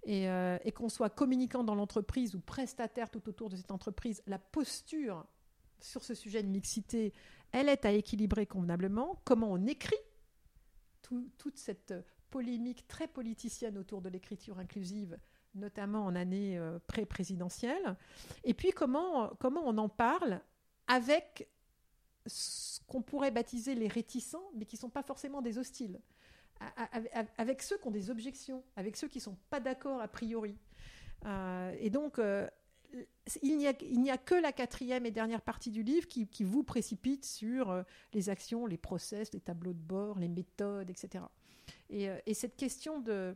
Euh, 0.07 0.57
et 0.63 0.71
qu'on 0.71 0.87
soit 0.87 1.09
communicant 1.09 1.65
dans 1.65 1.75
l'entreprise 1.75 2.33
ou 2.33 2.39
prestataire 2.39 3.09
tout 3.09 3.27
autour 3.27 3.49
de 3.49 3.57
cette 3.57 3.71
entreprise, 3.71 4.23
la 4.25 4.39
posture 4.39 5.25
sur 5.81 6.03
ce 6.03 6.13
sujet 6.13 6.43
de 6.43 6.47
mixité, 6.47 7.13
elle 7.51 7.67
est 7.67 7.85
à 7.85 7.91
équilibrer 7.91 8.45
convenablement. 8.45 9.19
Comment 9.25 9.51
on 9.51 9.65
écrit 9.65 9.95
toute 11.37 11.57
cette 11.57 11.93
polémique 12.29 12.87
très 12.87 13.09
politicienne 13.09 13.77
autour 13.77 14.01
de 14.01 14.07
l'écriture 14.07 14.57
inclusive 14.59 15.19
notamment 15.55 16.05
en 16.05 16.15
année 16.15 16.59
pré-présidentielle. 16.87 17.95
Et 18.43 18.53
puis 18.53 18.71
comment, 18.71 19.29
comment 19.39 19.61
on 19.65 19.77
en 19.77 19.89
parle 19.89 20.41
avec 20.87 21.49
ce 22.25 22.79
qu'on 22.87 23.01
pourrait 23.01 23.31
baptiser 23.31 23.75
les 23.75 23.87
réticents, 23.87 24.51
mais 24.55 24.65
qui 24.65 24.75
ne 24.75 24.81
sont 24.81 24.89
pas 24.89 25.03
forcément 25.03 25.41
des 25.41 25.57
hostiles, 25.57 25.99
avec 27.37 27.61
ceux 27.61 27.77
qui 27.77 27.87
ont 27.87 27.91
des 27.91 28.09
objections, 28.09 28.63
avec 28.75 28.95
ceux 28.95 29.07
qui 29.07 29.17
ne 29.17 29.23
sont 29.23 29.37
pas 29.49 29.59
d'accord 29.59 30.01
a 30.01 30.07
priori. 30.07 30.57
et 31.79 31.89
donc, 31.89 32.19
il 33.41 33.57
n'y 33.57 34.11
a, 34.11 34.17
que 34.17 34.35
la 34.35 34.51
quatrième 34.51 35.05
et 35.05 35.11
dernière 35.11 35.41
partie 35.41 35.71
du 35.71 35.83
livre 35.83 36.07
qui, 36.07 36.43
vous 36.43 36.63
précipite 36.63 37.25
sur 37.25 37.69
euh, 37.69 37.83
les 38.13 38.29
actions, 38.29 38.65
les 38.65 38.77
process, 38.77 39.31
les 39.33 39.39
tableaux 39.39 39.73
de 39.73 39.79
bord, 39.79 40.19
les 40.19 40.27
méthodes, 40.27 40.89
etc. 40.89 41.23
Euh, 41.93 42.19
et, 42.25 42.33
cette 42.33 42.55
question 42.55 42.99
de, 42.99 43.35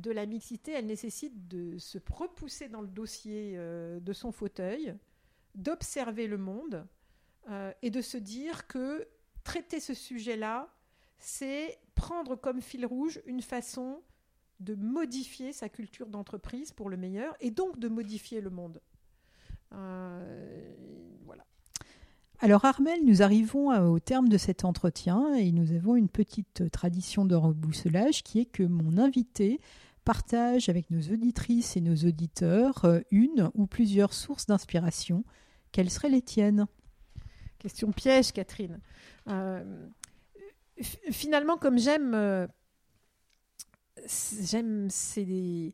de 0.00 0.10
la 0.10 0.26
mixité, 0.26 0.72
elle 0.72 0.86
nécessite 0.86 1.48
de 1.48 1.78
se 1.78 1.98
repousser 2.10 2.68
dans 2.68 2.80
le 2.80 2.88
dossier 2.88 3.54
euh, 3.56 4.00
de 4.00 4.12
son 4.12 4.32
fauteuil, 4.32 4.94
d'observer 5.54 6.26
le 6.26 6.38
monde 6.38 6.86
et 7.80 7.90
de 7.90 8.00
se 8.02 8.16
dire 8.16 8.66
que 8.66 9.06
traiter 9.44 9.78
ce 9.78 9.94
sujet-là, 9.94 10.68
c'est 11.20 11.78
prendre 11.94 12.34
comme 12.34 12.60
fil 12.60 12.84
rouge 12.84 13.22
une 13.24 13.40
façon 13.40 14.00
de 14.60 14.74
modifier 14.74 15.52
sa 15.52 15.68
culture 15.68 16.08
d'entreprise 16.08 16.72
pour 16.72 16.88
le 16.88 16.96
meilleur 16.96 17.34
et 17.40 17.50
donc 17.50 17.78
de 17.78 17.88
modifier 17.88 18.40
le 18.40 18.50
monde. 18.50 18.80
Euh, 19.72 20.74
voilà. 21.24 21.44
Alors 22.38 22.64
Armel, 22.64 23.04
nous 23.04 23.22
arrivons 23.22 23.70
au 23.90 23.98
terme 23.98 24.28
de 24.28 24.38
cet 24.38 24.64
entretien 24.64 25.34
et 25.34 25.52
nous 25.52 25.72
avons 25.72 25.96
une 25.96 26.08
petite 26.08 26.70
tradition 26.70 27.24
de 27.24 27.34
rebousselage 27.34 28.22
qui 28.22 28.40
est 28.40 28.46
que 28.46 28.62
mon 28.62 28.98
invité 28.98 29.60
partage 30.06 30.70
avec 30.70 30.90
nos 30.90 31.02
auditrices 31.12 31.76
et 31.76 31.80
nos 31.82 31.96
auditeurs 31.96 32.84
euh, 32.84 33.00
une 33.10 33.50
ou 33.54 33.66
plusieurs 33.66 34.14
sources 34.14 34.46
d'inspiration. 34.46 35.24
Quelles 35.72 35.90
seraient 35.90 36.08
les 36.08 36.22
tiennes? 36.22 36.66
Question 37.58 37.92
piège, 37.92 38.32
Catherine. 38.32 38.78
Euh, 39.28 39.88
finalement, 41.10 41.58
comme 41.58 41.78
j'aime 41.78 42.48
j'aime 44.40 44.88
ces, 44.90 45.72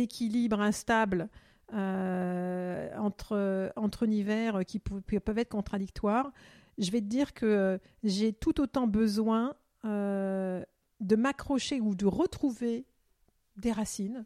équilibres 0.00 0.60
instables 0.60 1.28
euh, 1.72 2.96
entre, 2.96 4.04
univers 4.04 4.64
qui 4.64 4.78
peuvent 4.78 5.38
être 5.38 5.50
contradictoires. 5.50 6.32
Je 6.78 6.90
vais 6.90 7.00
te 7.00 7.06
dire 7.06 7.34
que 7.34 7.80
j'ai 8.02 8.32
tout 8.32 8.60
autant 8.60 8.86
besoin 8.86 9.54
euh, 9.84 10.62
de 11.00 11.16
m'accrocher 11.16 11.80
ou 11.80 11.94
de 11.94 12.06
retrouver 12.06 12.86
des 13.56 13.72
racines 13.72 14.24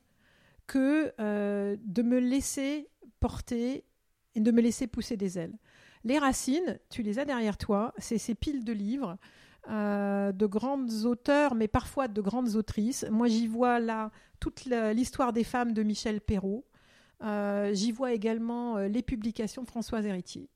que 0.67 1.13
euh, 1.19 1.77
de 1.85 2.03
me 2.03 2.21
laisser 2.21 2.89
porter 3.21 3.85
et 4.35 4.41
de 4.41 4.51
me 4.53 4.61
laisser 4.61 4.87
pousser 4.87 5.17
des 5.17 5.39
ailes. 5.39 5.59
Les 6.05 6.19
racines, 6.19 6.79
tu 6.91 7.03
les 7.03 7.19
as 7.19 7.25
derrière 7.25 7.57
toi, 7.57 7.93
c'est 7.99 8.19
ces 8.19 8.35
piles 8.35 8.65
de 8.65 8.73
livres 8.73 9.17
euh, 9.69 10.31
de 10.31 10.47
grandes 10.47 11.05
auteurs, 11.05 11.55
mais 11.55 11.67
parfois 11.67 12.07
de 12.07 12.21
grandes 12.21 12.55
autrices. 12.55 13.05
Moi, 13.11 13.27
j'y 13.27 13.49
vois 13.49 13.81
là 13.81 14.13
toute 14.39 14.67
l'histoire 14.67 15.33
des 15.33 15.45
femmes 15.45 15.73
de 15.73 15.83
Michel 15.83 16.21
Perrault. 16.21 16.65
Euh, 17.25 17.75
j'y 17.75 17.91
vois 17.91 18.13
également 18.13 18.79
les 18.79 19.03
publications 19.03 19.63
de 19.63 19.67
Françoise 19.67 20.07
Héritier. 20.07 20.49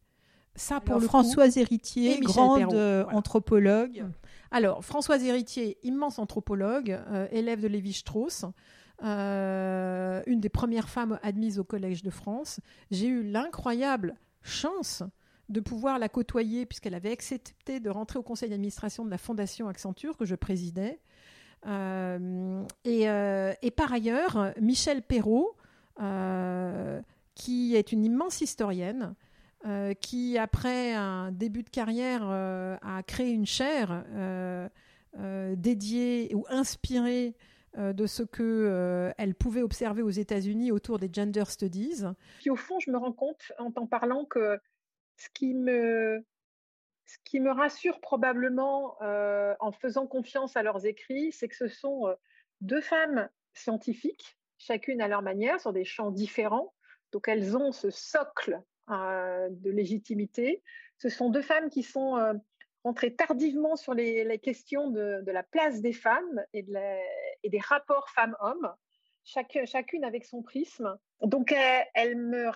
Ça, 0.55 0.81
pour 0.81 1.01
le 1.01 1.07
Françoise 1.07 1.57
Héritier, 1.57 2.21
grande 2.21 2.75
anthropologue. 3.11 4.03
Hmm. 4.03 4.13
Alors, 4.53 4.85
Françoise 4.85 5.25
Héritier, 5.25 5.79
immense 5.83 6.19
anthropologue, 6.19 7.01
élève 7.33 7.61
de 7.61 7.69
Lévi-Strauss, 7.69 8.45
une 9.03 10.41
des 10.41 10.49
premières 10.49 10.89
femmes 10.89 11.19
admises 11.23 11.59
au 11.59 11.65
Collège 11.65 12.03
de 12.03 12.11
France. 12.11 12.61
J'ai 12.91 13.09
eu 13.09 13.23
l'incroyable 13.23 14.15
chance 14.43 15.03
de 15.49 15.61
pouvoir 15.61 15.99
la 15.99 16.09
côtoyer, 16.09 16.67
puisqu'elle 16.67 16.95
avait 16.95 17.13
accepté 17.13 17.81
de 17.81 17.91
rentrer 17.91 18.19
au 18.19 18.23
conseil 18.23 18.49
d'administration 18.49 19.05
de 19.05 19.11
la 19.11 19.19
Fondation 19.19 19.69
Accenture, 19.69 20.17
que 20.17 20.25
je 20.25 20.35
présidais. 20.35 21.01
Euh, 21.67 22.65
euh, 22.87 23.55
et, 23.63 23.71
par 23.71 23.93
ailleurs, 23.93 24.53
Michel 24.61 25.03
Perrault, 25.03 25.55
euh, 26.01 27.01
qui 27.35 27.77
est 27.77 27.93
une 27.93 28.05
immense 28.05 28.41
historienne, 28.41 29.15
qui, 30.01 30.39
après 30.39 30.93
un 30.95 31.31
début 31.31 31.63
de 31.63 31.71
carrière, 31.71 32.23
a 32.25 33.03
créé 33.07 33.31
une 33.31 33.47
chaire 33.47 34.05
dédiée 35.57 36.35
ou 36.35 36.45
inspirée 36.49 37.35
de 37.77 38.07
ce 38.07 38.23
que 38.23 39.13
elle 39.19 39.35
pouvait 39.35 39.63
observer 39.63 40.03
aux 40.03 40.11
États-Unis 40.11 40.73
autour 40.73 40.99
des 40.99 41.11
gender 41.13 41.45
studies. 41.47 42.03
Puis 42.41 42.51
au 42.51 42.57
fond, 42.57 42.81
je 42.81 42.91
me 42.91 42.97
rends 42.97 43.13
compte 43.13 43.53
en 43.59 43.71
t'en 43.71 43.87
parlant 43.87 44.25
que 44.25 44.59
ce 45.17 45.29
qui 45.33 45.55
me, 45.55 46.25
ce 47.07 47.19
qui 47.25 47.41
me 47.41 47.51
rassure 47.51 48.01
probablement 48.01 48.97
euh, 49.03 49.55
en 49.61 49.73
faisant 49.73 50.07
confiance 50.07 50.57
à 50.57 50.63
leurs 50.63 50.87
écrits, 50.87 51.33
c'est 51.33 51.49
que 51.49 51.57
ce 51.57 51.69
sont 51.69 52.09
euh, 52.09 52.15
deux 52.61 52.81
femmes 52.81 53.29
scientifiques, 53.55 54.39
chacune 54.59 55.01
à 55.03 55.09
leur 55.09 55.23
manière, 55.23 55.61
sur 55.61 55.73
des 55.73 55.85
champs 55.85 56.11
différents. 56.11 56.73
Donc 57.13 57.29
elles 57.29 57.57
ont 57.57 57.73
ce 57.73 57.91
socle 57.91 58.55
euh, 58.55 58.61
de 58.93 59.71
légitimité. 59.71 60.63
Ce 60.99 61.09
sont 61.09 61.31
deux 61.31 61.43
femmes 61.43 61.71
qui 61.71 61.83
sont 61.83 62.17
rentrées 62.85 63.15
tardivement 63.15 63.77
sur 63.77 63.95
les, 63.95 64.39
questions 64.39 64.91
de, 64.91 65.23
la 65.27 65.43
place 65.43 65.81
des 65.81 65.93
femmes 65.93 66.45
et, 66.53 66.63
des 66.63 67.59
rapports 67.59 68.09
femmes-hommes, 68.11 68.73
chacune 69.25 70.05
avec 70.05 70.25
son 70.25 70.43
prisme. 70.43 70.97
Donc 71.23 71.53
me, 71.53 72.51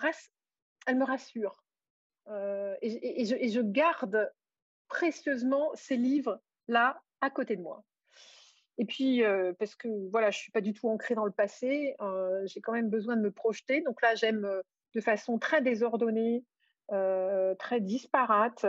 elles 0.87 0.97
me 0.97 1.03
rassurent. 1.03 1.63
Euh, 2.29 2.75
et, 2.81 3.25
je, 3.25 3.61
garde 3.61 4.31
précieusement 4.87 5.71
ces 5.75 5.95
livres-là 5.95 7.01
à 7.21 7.29
côté 7.29 7.55
de 7.55 7.61
moi. 7.61 7.83
Et 8.77 8.85
puis, 8.85 9.23
euh, 9.23 9.53
parce 9.57 9.75
que 9.75 9.87
voilà, 10.11 10.29
je 10.29 10.37
ne 10.37 10.41
suis 10.41 10.51
pas 10.51 10.61
du 10.61 10.73
tout 10.73 10.87
ancrée 10.87 11.15
dans 11.15 11.25
le 11.25 11.31
passé, 11.31 11.95
euh, 12.01 12.45
j'ai 12.45 12.61
quand 12.61 12.73
même 12.73 12.89
besoin 12.89 13.15
de 13.15 13.21
me 13.21 13.31
projeter. 13.31 13.81
Donc 13.81 14.01
là, 14.01 14.13
j'aime 14.15 14.47
de 14.97 15.01
façon 15.01 15.37
très 15.37 15.61
désordonnée, 15.61 16.43
très 16.89 17.79
disparate, 17.79 18.65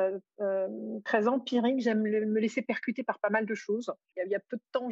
très 1.05 1.27
empirique. 1.27 1.81
J'aime 1.81 2.03
me 2.03 2.39
laisser 2.39 2.63
percuter 2.63 3.03
par 3.03 3.19
pas 3.19 3.31
mal 3.31 3.47
de 3.47 3.55
choses. 3.55 3.93
Il 4.17 4.31
y 4.31 4.35
a, 4.35 4.41
peu 4.41 4.57
de 4.57 4.63
temps, 4.73 4.91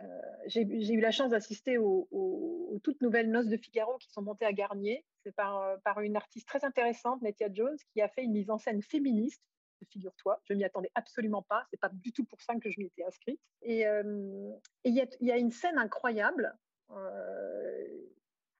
euh, 0.00 0.06
j'ai 0.46 0.62
eu 0.62 1.00
la 1.00 1.10
chance 1.10 1.30
d'assister 1.30 1.78
aux, 1.78 2.80
toutes 2.82 3.00
nouvelles 3.00 3.30
noces 3.30 3.48
de 3.48 3.56
Figaro 3.56 3.96
qui 3.98 4.10
sont 4.10 4.22
montées 4.22 4.46
à 4.46 4.52
Garnier. 4.52 5.04
C'est 5.24 5.34
par, 5.34 5.62
euh, 5.62 6.00
une 6.02 6.16
artiste 6.16 6.48
très 6.48 6.64
intéressante, 6.64 7.22
Netia 7.22 7.48
Jones, 7.52 7.76
qui 7.92 8.00
a 8.00 8.08
fait 8.08 8.24
une 8.24 8.32
mise 8.32 8.50
en 8.50 8.58
scène 8.58 8.82
féministe 8.82 9.42
figure-toi. 9.90 10.40
Je 10.44 10.54
m'y 10.54 10.62
attendais 10.62 10.92
absolument 10.94 11.42
pas. 11.42 11.66
C'est 11.68 11.80
pas 11.80 11.90
du 11.92 12.12
tout 12.12 12.24
pour 12.24 12.40
ça 12.40 12.54
que 12.54 12.70
je 12.70 12.78
m'y 12.78 12.86
étais 12.86 13.04
inscrite. 13.04 13.40
Et 13.62 13.84
euh, 13.84 14.52
il 14.84 14.94
y, 14.94 15.32
a 15.32 15.36
une 15.36 15.50
scène 15.50 15.76
incroyable 15.76 16.56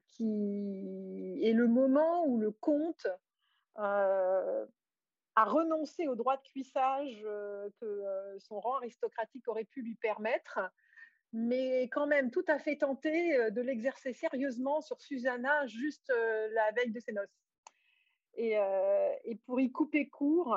qui 0.09 0.25
est 1.43 1.53
le 1.53 1.69
moment 1.69 2.25
où 2.27 2.39
le 2.39 2.51
comte 2.51 3.07
a 3.75 4.67
renoncé 5.37 6.09
au 6.09 6.15
droit 6.15 6.37
de 6.37 6.43
cuissage 6.43 7.23
que 7.81 8.03
son 8.39 8.61
rang 8.61 8.77
aristocratique 8.77 9.49
aurait 9.49 9.65
pu 9.65 9.83
lui 9.83 9.95
permettre 9.97 10.61
mais 11.33 11.85
quand 11.85 12.07
même 12.07 12.31
tout 12.31 12.45
à 12.49 12.59
fait 12.59 12.77
tenté 12.77 13.37
euh, 13.37 13.51
de 13.51 13.61
l'exercer 13.61 14.13
sérieusement 14.13 14.81
sur 14.81 15.01
Susanna 15.01 15.67
juste 15.67 16.11
euh, 16.11 16.49
la 16.53 16.71
veille 16.73 16.93
de 16.93 17.01
ses 17.01 17.13
noces. 17.13 17.41
Et, 18.35 18.59
euh, 18.59 19.11
pour 19.47 19.61
y 19.61 19.71
couper 19.71 20.09
court, 20.09 20.57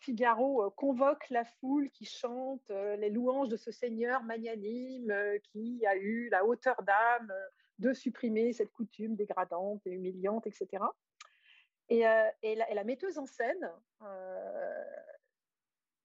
Figaro 0.00 0.68
convoque 0.72 1.30
la 1.30 1.44
foule 1.44 1.88
qui 1.90 2.04
chante 2.04 2.68
les 2.70 3.10
louanges 3.10 3.48
de 3.48 3.56
ce 3.56 3.70
seigneur 3.70 4.24
magnanime 4.24 5.14
qui 5.44 5.86
a 5.86 5.94
eu 5.94 6.28
la 6.30 6.44
hauteur 6.44 6.82
d'âme 6.82 7.32
de 7.78 7.92
supprimer 7.92 8.52
cette 8.52 8.72
coutume 8.72 9.16
dégradante 9.16 9.86
et 9.86 9.90
humiliante, 9.90 10.46
etc. 10.46 10.84
Et, 11.90 12.04
et, 12.42 12.54
la, 12.54 12.84
metteuse 12.84 13.18
en 13.18 13.26
scène 13.26 13.70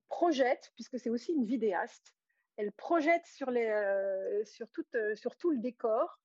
projette, 0.08 0.72
puisque 0.76 1.00
c'est 1.00 1.10
aussi 1.10 1.34
une 1.34 1.46
vidéaste, 1.46 2.14
elle 2.58 2.72
projette 2.72 3.26
euh, 3.42 4.44
euh, 4.96 5.16
sur 5.16 5.36
tout 5.38 5.52
le 5.52 5.58
décor, 5.58 6.20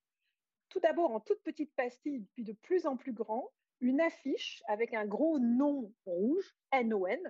tout 0.69 0.81
d'abord 0.81 1.13
en 1.13 1.21
toute 1.21 1.43
petite 1.43 1.75
pastille, 1.75 2.27
puis 2.35 2.45
de 2.45 2.53
plus 2.53 2.87
en 2.87 2.97
plus 2.97 3.13
grand, 3.13 3.51
une 3.81 4.01
affiche 4.01 4.63
avec 4.67 4.93
un 4.93 5.07
gros 5.07 5.39
nom 5.39 5.93
rouge, 6.05 6.55
NON, 6.73 7.23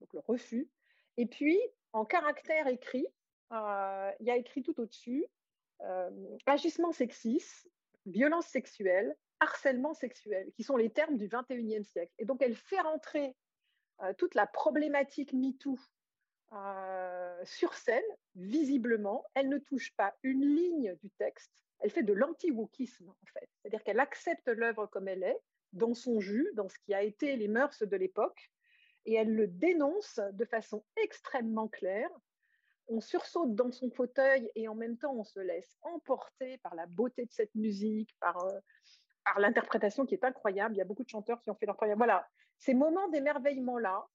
donc 0.00 0.12
le 0.12 0.20
refus, 0.26 0.68
et 1.16 1.26
puis 1.26 1.60
en 1.92 2.04
caractère 2.04 2.66
écrit, 2.66 3.06
euh, 3.52 4.10
il 4.20 4.26
y 4.26 4.30
a 4.30 4.36
écrit 4.36 4.62
tout 4.62 4.78
au-dessus 4.80 5.24
agissement 6.46 6.92
sexiste, 6.92 7.68
violence 8.06 8.46
sexuelle, 8.46 9.16
harcèlement 9.40 9.94
sexuel, 9.94 10.50
qui 10.54 10.62
sont 10.62 10.76
les 10.76 10.90
termes 10.90 11.16
du 11.16 11.28
21e 11.28 11.84
siècle. 11.84 12.12
Et 12.18 12.24
donc 12.24 12.42
elle 12.42 12.56
fait 12.56 12.80
rentrer 12.80 13.34
toute 14.18 14.34
la 14.34 14.46
problématique 14.46 15.32
MeToo 15.32 15.78
sur 17.44 17.74
scène, 17.74 18.02
visiblement. 18.34 19.24
Elle 19.34 19.48
ne 19.48 19.58
touche 19.58 19.94
pas 19.96 20.14
une 20.22 20.44
ligne 20.44 20.96
du 21.02 21.10
texte. 21.10 21.52
Elle 21.78 21.90
fait 21.90 22.02
de 22.02 22.12
l'anti-wokisme, 22.12 23.08
en 23.08 23.26
fait. 23.32 23.48
C'est-à-dire 23.56 23.82
qu'elle 23.82 24.00
accepte 24.00 24.48
l'œuvre 24.48 24.86
comme 24.86 25.08
elle 25.08 25.22
est, 25.22 25.38
dans 25.72 25.94
son 25.94 26.20
jus, 26.20 26.50
dans 26.54 26.68
ce 26.68 26.78
qui 26.80 26.92
a 26.92 27.02
été 27.02 27.36
les 27.36 27.48
mœurs 27.48 27.82
de 27.82 27.96
l'époque, 27.96 28.50
et 29.06 29.14
elle 29.14 29.34
le 29.34 29.46
dénonce 29.46 30.20
de 30.32 30.44
façon 30.44 30.84
extrêmement 30.96 31.68
claire. 31.68 32.10
On 32.90 33.00
sursaute 33.00 33.54
dans 33.54 33.70
son 33.70 33.90
fauteuil 33.90 34.50
et 34.56 34.68
en 34.68 34.74
même 34.74 34.98
temps 34.98 35.14
on 35.14 35.24
se 35.24 35.40
laisse 35.40 35.78
emporter 35.82 36.58
par 36.58 36.74
la 36.74 36.86
beauté 36.86 37.24
de 37.24 37.32
cette 37.32 37.54
musique, 37.54 38.14
par, 38.18 38.44
euh, 38.44 38.58
l'interprétation 39.38 40.04
qui 40.06 40.14
est 40.14 40.24
incroyable. 40.24 40.74
Il 40.74 40.78
y 40.78 40.82
a 40.82 40.84
beaucoup 40.84 41.04
de 41.04 41.08
chanteurs 41.08 41.40
qui 41.40 41.50
ont 41.50 41.54
fait 41.54 41.66
leur. 41.66 41.76
Voilà, 41.96 42.28
ces 42.58 42.74
moments 42.74 43.08
d'émerveillement-là, 43.08 44.06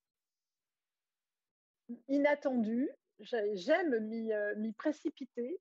inattendus, 2.10 2.90
j'aime 3.20 3.94
euh, 3.94 4.56
m'y 4.58 4.74
précipiter 4.74 5.60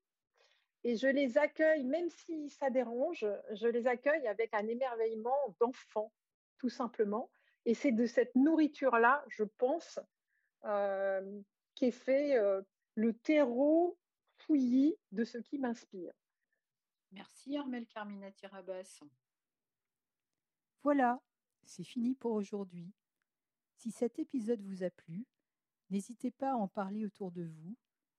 et 0.83 0.97
je 0.97 1.07
les 1.07 1.37
accueille, 1.37 1.83
même 1.83 2.09
si 2.09 2.49
ça 2.49 2.69
dérange, 2.69 3.25
je 3.53 3.67
les 3.67 3.87
accueille 3.87 4.27
avec 4.27 4.53
un 4.53 4.67
émerveillement 4.67 5.55
d'enfant, 5.59 6.11
tout 6.59 6.69
simplement. 6.69 7.31
Et 7.65 7.73
c'est 7.73 7.91
de 7.91 8.05
cette 8.05 8.35
nourriture-là, 8.35 9.23
je 9.29 9.43
pense, 9.43 9.99
euh, 10.65 11.41
qu'est 11.73 11.91
fait 11.91 12.37
euh, 12.37 12.61
le 12.95 13.13
terreau 13.13 13.97
fouillis 14.37 14.95
de 15.11 15.23
ce 15.23 15.37
qui 15.37 15.59
m'inspire. 15.59 16.13
Merci 17.11 17.57
Armel 17.57 17.85
Carminati 17.87 18.47
Rabas. 18.47 19.01
Voilà, 20.81 21.21
c'est 21.63 21.83
fini 21.83 22.15
pour 22.15 22.31
aujourd'hui. 22.31 22.91
Si 23.77 23.91
cet 23.91 24.19
épisode 24.19 24.61
vous 24.61 24.83
a 24.83 24.89
plu, 24.89 25.25
n'hésitez 25.89 26.31
pas 26.31 26.51
à 26.51 26.55
en 26.55 26.67
parler 26.67 27.05
autour 27.05 27.31
de 27.31 27.43
vous, 27.43 27.75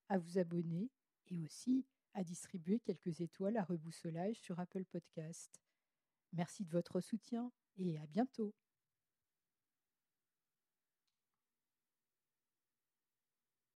à 0.09 0.19
vous 0.19 0.39
abonner 0.39 0.91
et 1.29 1.41
aussi 1.41 1.85
à 2.15 2.25
distribuer 2.25 2.81
quelques 2.81 3.21
étoiles 3.21 3.57
à 3.57 3.65
reboussolage 3.65 4.37
sur 4.37 4.59
Apple 4.61 4.85
Podcast. 4.85 5.61
Merci 6.33 6.65
de 6.65 6.71
votre 6.71 7.01
soutien 7.01 7.51
et 7.77 7.99
à 7.99 8.07
bientôt. 8.07 8.55